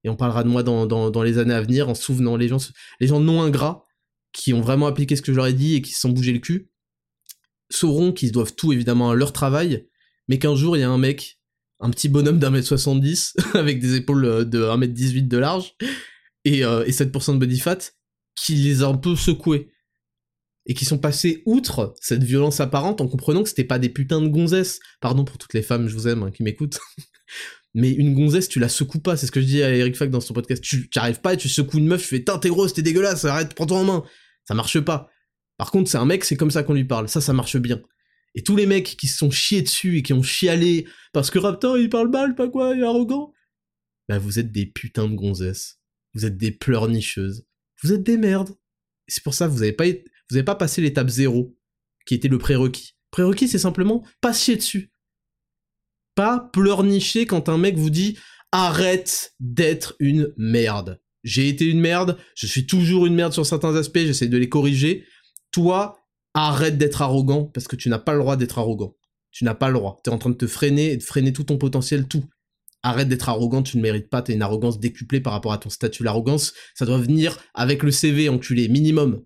[0.04, 2.36] Et on parlera de moi dans, dans, dans les années à venir en souvenant.
[2.36, 2.58] Les gens,
[3.00, 3.86] les gens non ingrats,
[4.32, 6.32] qui ont vraiment appliqué ce que je leur ai dit et qui se sont bougés
[6.32, 6.70] le cul,
[7.70, 9.86] sauront qu'ils doivent tout évidemment à leur travail,
[10.28, 11.38] mais qu'un jour, il y a un mec,
[11.80, 15.74] un petit bonhomme d'un mètre 70, avec des épaules de 1m18 de large,
[16.44, 17.78] et, euh, et 7% de body fat,
[18.34, 19.68] qui les a un peu secoués.
[20.64, 24.22] Et qui sont passés outre cette violence apparente en comprenant que c'était pas des putains
[24.22, 24.78] de gonzesses.
[25.00, 26.78] Pardon pour toutes les femmes, je vous aime, hein, qui m'écoutent.
[27.74, 30.10] Mais une gonzesse, tu la secoues pas, c'est ce que je dis à Eric Fack
[30.10, 30.62] dans son podcast.
[30.62, 33.54] Tu arrives pas et tu secoues une meuf, tu fais t'es grosse, t'es dégueulasse, arrête,
[33.54, 34.04] prends-toi en main.
[34.46, 35.10] Ça marche pas.
[35.56, 37.08] Par contre, c'est un mec, c'est comme ça qu'on lui parle.
[37.08, 37.80] Ça, ça marche bien.
[38.34, 41.38] Et tous les mecs qui se sont chiés dessus et qui ont chialé parce que
[41.38, 43.32] Raptor il parle mal, pas quoi, il est arrogant.
[44.08, 45.80] Bah vous êtes des putains de gonzesses.
[46.14, 47.46] Vous êtes des pleurnicheuses.
[47.82, 48.54] Vous êtes des merdes.
[49.08, 51.56] C'est pour ça que vous avez pas, vous avez pas passé l'étape zéro,
[52.06, 52.94] qui était le prérequis.
[53.10, 54.92] Prérequis, c'est simplement pas chier dessus.
[56.14, 58.18] Pas pleurnicher quand un mec vous dit
[58.52, 61.00] arrête d'être une merde.
[61.24, 64.48] J'ai été une merde, je suis toujours une merde sur certains aspects, j'essaie de les
[64.48, 65.06] corriger.
[65.52, 65.98] Toi,
[66.34, 68.96] arrête d'être arrogant parce que tu n'as pas le droit d'être arrogant.
[69.30, 70.00] Tu n'as pas le droit.
[70.04, 72.24] Tu es en train de te freiner et de freiner tout ton potentiel, tout.
[72.82, 75.70] Arrête d'être arrogant, tu ne mérites pas, t'as une arrogance décuplée par rapport à ton
[75.70, 76.02] statut.
[76.02, 79.24] L'arrogance, ça doit venir avec le CV, enculé, minimum.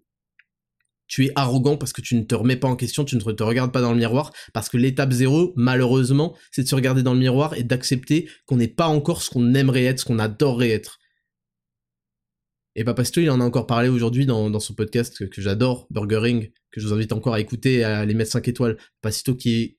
[1.06, 3.42] Tu es arrogant parce que tu ne te remets pas en question, tu ne te
[3.42, 7.14] regardes pas dans le miroir, parce que l'étape zéro, malheureusement, c'est de se regarder dans
[7.14, 10.70] le miroir et d'accepter qu'on n'est pas encore ce qu'on aimerait être, ce qu'on adorerait
[10.70, 10.98] être.
[12.74, 16.80] Et Papacito, il en a encore parlé aujourd'hui dans, son podcast que, j'adore, Burgering, que
[16.80, 18.76] je vous invite encore à écouter, à les mettre 5 étoiles.
[19.00, 19.76] Papacito qui est,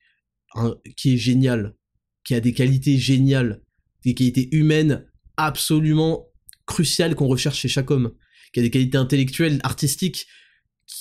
[0.96, 1.76] qui est génial,
[2.24, 3.62] qui a des qualités géniales,
[4.04, 6.28] des qualités humaines absolument
[6.66, 8.12] cruciales qu'on recherche chez chaque homme,
[8.52, 10.26] qui a des qualités intellectuelles, artistiques,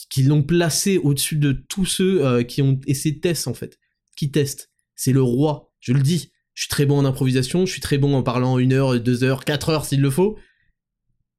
[0.09, 2.79] qui, l'ont placé au-dessus de tous ceux euh, qui ont...
[2.87, 3.79] Et c'est Tess, en fait,
[4.15, 4.71] qui teste?
[4.95, 6.31] C'est le roi, je le dis.
[6.53, 9.23] Je suis très bon en improvisation, je suis très bon en parlant une heure, deux
[9.23, 10.37] heures, quatre heures s'il le faut,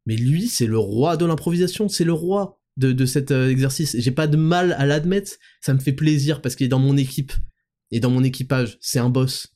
[0.06, 3.96] mais lui, c'est le roi de l'improvisation, c'est le roi de, cet euh, exercice.
[3.98, 6.96] J'ai pas de mal à l'admettre, ça me fait plaisir parce qu'il est dans mon
[6.96, 7.32] équipe
[7.90, 8.78] et dans mon équipage.
[8.80, 9.48] C'est un boss.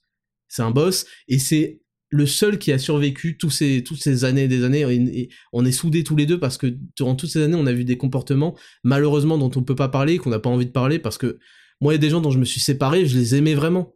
[0.49, 1.82] C'est un boss et c'est
[2.13, 5.29] le seul qui a survécu toutes ces années et des années.
[5.53, 7.85] On est soudés tous les deux parce que durant toutes ces années, on a vu
[7.85, 11.19] des comportements, malheureusement, dont on peut pas parler, qu'on n'a pas envie de parler parce
[11.19, 11.39] que
[11.81, 13.95] moi, il y a des gens dont je me suis séparé, je les aimais vraiment.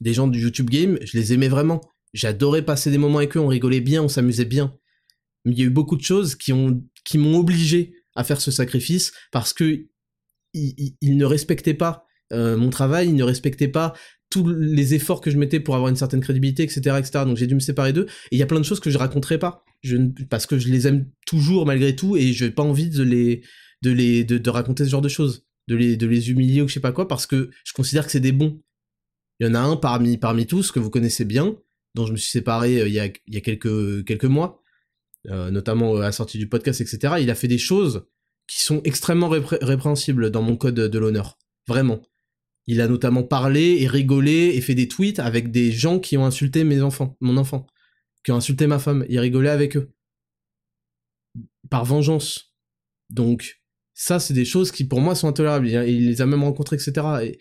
[0.00, 1.80] Des gens du YouTube Game, je les aimais vraiment.
[2.12, 4.74] J'adorais passer des moments avec eux, on rigolait bien, on s'amusait bien
[5.44, 9.52] il y a eu beaucoup de choses qui m'ont obligé à faire ce sacrifice parce
[9.52, 9.86] que
[10.54, 13.94] ils, ne respectaient pas euh, mon travail, ils ne respectaient pas
[14.32, 17.24] tous les efforts que je mettais pour avoir une certaine crédibilité, etc., etc.
[17.24, 18.06] Donc j'ai dû me séparer d'eux.
[18.30, 19.96] Et il y a plein de choses que je raconterai pas, je,
[20.30, 23.42] parce que je les aime toujours malgré tout et je n'ai pas envie de les
[23.82, 26.74] de les de, raconter ce genre de choses, de les de les humilier ou je
[26.74, 28.60] sais pas quoi, parce que je considère que c'est des bons.
[29.40, 31.56] Il y en a un parmi parmi tous que vous connaissez bien,
[31.94, 34.62] dont je me suis séparé euh, il y a il y a quelques quelques mois
[35.30, 38.06] euh, notamment à la sortie du podcast, etc., il a fait des choses
[38.48, 41.38] qui sont extrêmement répréhensibles dans mon code de l'honneur.
[41.68, 42.02] Vraiment.
[42.66, 46.24] Il a notamment parlé et rigolé et fait des tweets avec des gens qui ont
[46.24, 47.66] insulté mes enfants, mon enfant,
[48.24, 49.04] qui ont insulté ma femme.
[49.08, 49.90] Il rigolait avec eux.
[51.70, 52.54] Par vengeance.
[53.10, 53.60] Donc,
[53.94, 55.68] ça, c'est des choses qui pour moi sont intolérables.
[55.68, 57.34] Il, les a même rencontrés, etc.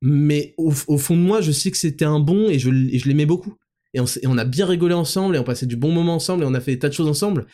[0.00, 3.08] Mais au, fond de moi, je sais que c'était un bon et je, et je
[3.08, 3.56] l'aimais beaucoup
[3.94, 6.54] et on, a bien rigolé ensemble et on passait du bon moment ensemble et on
[6.54, 7.46] a fait des tas de choses ensemble.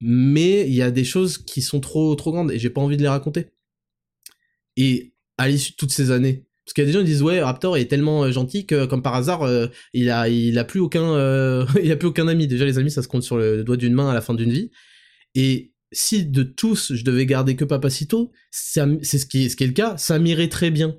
[0.00, 2.96] Mais il y a des choses qui sont trop trop grandes et j'ai pas envie
[2.96, 3.50] de les raconter.
[4.76, 7.22] Et à l'issue de toutes ces années, parce qu'il y a des gens qui disent
[7.22, 10.64] ouais Raptor est tellement euh, gentil que comme par hasard euh, il a il a
[10.64, 12.46] plus aucun euh, il a plus aucun ami.
[12.46, 14.52] Déjà les amis ça se compte sur le doigt d'une main à la fin d'une
[14.52, 14.70] vie.
[15.34, 19.68] Et si de tous je devais garder que Papacito, c'est ce qui, ce qui est
[19.68, 20.94] le cas, ça m'irait très bien.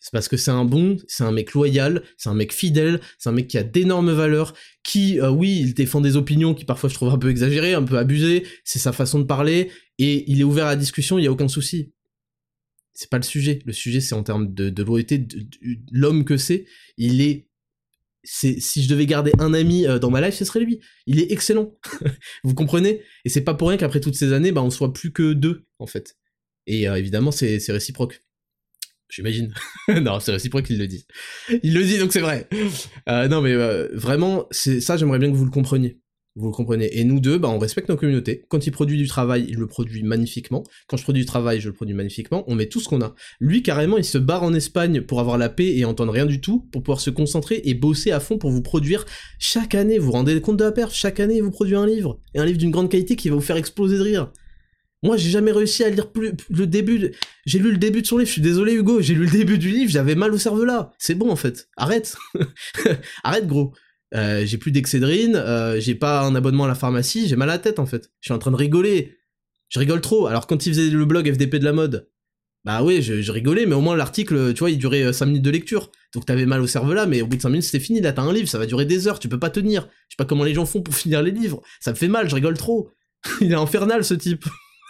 [0.00, 3.30] C'est parce que c'est un bon, c'est un mec loyal, c'est un mec fidèle, c'est
[3.30, 4.52] un mec qui a d'énormes valeurs,
[4.84, 7.96] qui, oui, il défend des opinions qui parfois je trouve un peu exagérées, un peu
[7.98, 11.26] abusées, c'est sa façon de parler, et il est ouvert à la discussion, il y
[11.26, 11.92] a aucun souci.
[12.98, 13.60] C'est pas le sujet.
[13.64, 15.46] Le sujet, c'est en termes de, de loyauté, de,
[15.92, 16.66] l'homme que c'est.
[16.96, 17.46] Il est
[18.24, 20.80] si je devais garder un ami euh, dans ma life, ce serait lui.
[21.06, 21.78] Il est excellent.
[22.42, 23.00] Vous comprenez?
[23.24, 25.64] Et c'est pas pour rien qu'après toutes ces années, bah on soit plus que deux
[25.78, 26.16] en fait.
[26.66, 28.20] Et euh, évidemment, c'est réciproque.
[29.08, 29.54] J'imagine.
[29.88, 31.06] non, c'est réciproque qu'il le dit.
[31.62, 32.48] Il le dit, donc c'est vrai.
[33.08, 33.54] Euh, non, mais
[33.94, 36.00] vraiment, c'est ça, j'aimerais bien que vous le compreniez.
[36.38, 36.96] Vous le comprenez.
[36.96, 38.44] Et nous deux, bah, on respecte nos communautés.
[38.48, 40.62] Quand il produit du travail, il le produit magnifiquement.
[40.86, 42.44] Quand je produis du travail, je le produis magnifiquement.
[42.46, 43.16] On met tout ce qu'on a.
[43.40, 46.40] Lui, carrément, il se barre en Espagne pour avoir la paix et entendre rien du
[46.40, 49.04] tout, pour pouvoir se concentrer et bosser à fond pour vous produire
[49.40, 49.98] chaque année.
[49.98, 52.20] Vous vous rendez compte de la perf Chaque année, il vous produit un livre.
[52.34, 54.30] Et un livre d'une grande qualité qui va vous faire exploser de rire.
[55.02, 57.12] Moi, j'ai jamais réussi à lire plus le début.
[57.46, 58.28] J'ai lu le début de son livre.
[58.28, 59.00] Je suis désolé, Hugo.
[59.00, 59.90] J'ai lu le début du livre.
[59.90, 60.92] J'avais mal au cerveau là.
[60.98, 61.68] C'est bon en fait.
[61.76, 62.16] Arrête.
[63.24, 63.72] Arrête, gros.
[64.14, 65.36] Euh, j'ai plus d'excédrine.
[65.36, 67.28] Euh, j'ai pas un abonnement à la pharmacie.
[67.28, 68.10] J'ai mal à la tête en fait.
[68.20, 69.16] Je suis en train de rigoler.
[69.68, 70.26] Je rigole trop.
[70.26, 72.08] Alors quand il faisait le blog FDP de la mode,
[72.64, 75.44] bah oui, je, rigolais, mais au moins l'article, tu vois, il durait 5 euh, minutes
[75.44, 75.90] de lecture.
[76.14, 78.00] Donc t'avais mal au cerveau là, mais au bout de 5 minutes c'était fini.
[78.00, 79.18] Là t'as un livre, ça va durer des heures.
[79.18, 79.82] Tu peux pas tenir.
[80.08, 81.62] Je sais pas comment les gens font pour finir les livres.
[81.80, 82.28] Ça me fait mal.
[82.28, 82.90] Je rigole trop.
[83.40, 84.44] il est infernal ce type.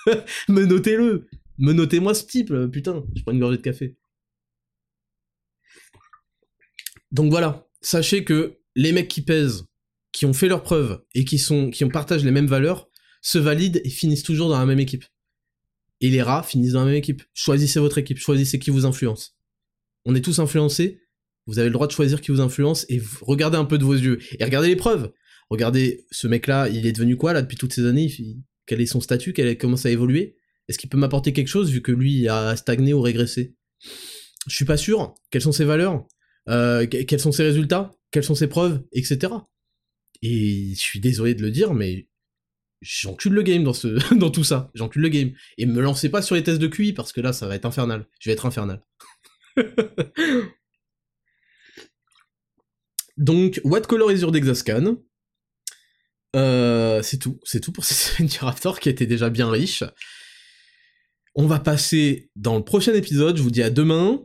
[0.48, 1.28] me notez-le.
[1.58, 3.04] Me notez-moi ce type, putain.
[3.16, 3.96] Je prends une gorgée de café.
[7.10, 9.64] Donc voilà, sachez que les mecs qui pèsent,
[10.12, 12.89] qui ont fait leurs preuves et qui sont, ont partagent les mêmes valeurs,
[13.22, 15.05] se valident et finissent toujours dans la même équipe.
[16.01, 17.22] et les rats finissent dans la même équipe.
[17.35, 19.37] Choisissez votre équipe, choisissez qui vous influence.
[20.05, 21.01] On est tous influencés,
[21.47, 23.95] vous avez le droit de choisir qui vous influence et regardez un peu de vos
[23.95, 24.18] yeux.
[24.39, 25.11] Et regardez les preuves.
[25.51, 28.12] Regardez, ce mec-là, il est devenu quoi là depuis toutes ces années?
[28.66, 29.33] Quel est son statut?
[29.33, 30.37] Quel commence à évoluer
[30.68, 33.57] Est-ce qu'il peut m'apporter quelque chose vu que lui a stagné ou régressé?
[34.47, 35.14] Je suis pas sûr.
[35.31, 36.07] Quelles sont ses valeurs?
[36.49, 37.91] Euh, Quels sont ses résultats?
[38.11, 39.32] Quelles sont ses preuves Etc.
[40.22, 42.09] Et je suis désolé de le dire, mais
[42.80, 43.64] j'encule le game
[44.16, 44.70] dans, tout ça.
[44.74, 45.32] J'encule le game.
[45.56, 47.66] Et me lancez pas sur les tests de QI parce que là, ça va être
[47.66, 48.06] infernal.
[48.20, 48.82] Je vais être infernal.
[53.16, 54.96] Donc, What Color is your Dexascan?
[56.36, 57.96] Euh, C'est tout, c'est tout pour cette
[58.28, 58.28] semaine
[58.80, 59.82] qui était déjà bien riche.
[61.34, 64.20] On va passer dans le prochain épisode, je vous dis à demain.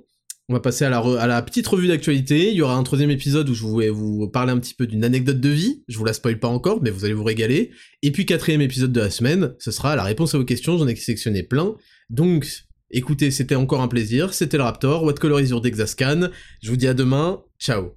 [0.50, 2.50] On va passer à la, petite revue d'actualité.
[2.50, 5.06] Il y aura un troisième épisode où je vais vous parler un petit peu d'une
[5.06, 5.84] anecdote de vie.
[5.88, 7.72] Je vous la spoil pas encore, mais vous allez vous régaler.
[8.02, 10.78] Et puis quatrième épisode de la semaine, ce sera la réponse à vos questions.
[10.78, 11.76] J'en ai sélectionné plein.
[12.10, 12.46] Donc,
[12.92, 14.34] écoutez, c'était encore un plaisir.
[14.34, 15.04] C'était le Raptor.
[15.04, 16.28] What Color is your Dexascan?
[16.62, 17.42] Je vous dis à demain.
[17.58, 17.96] Ciao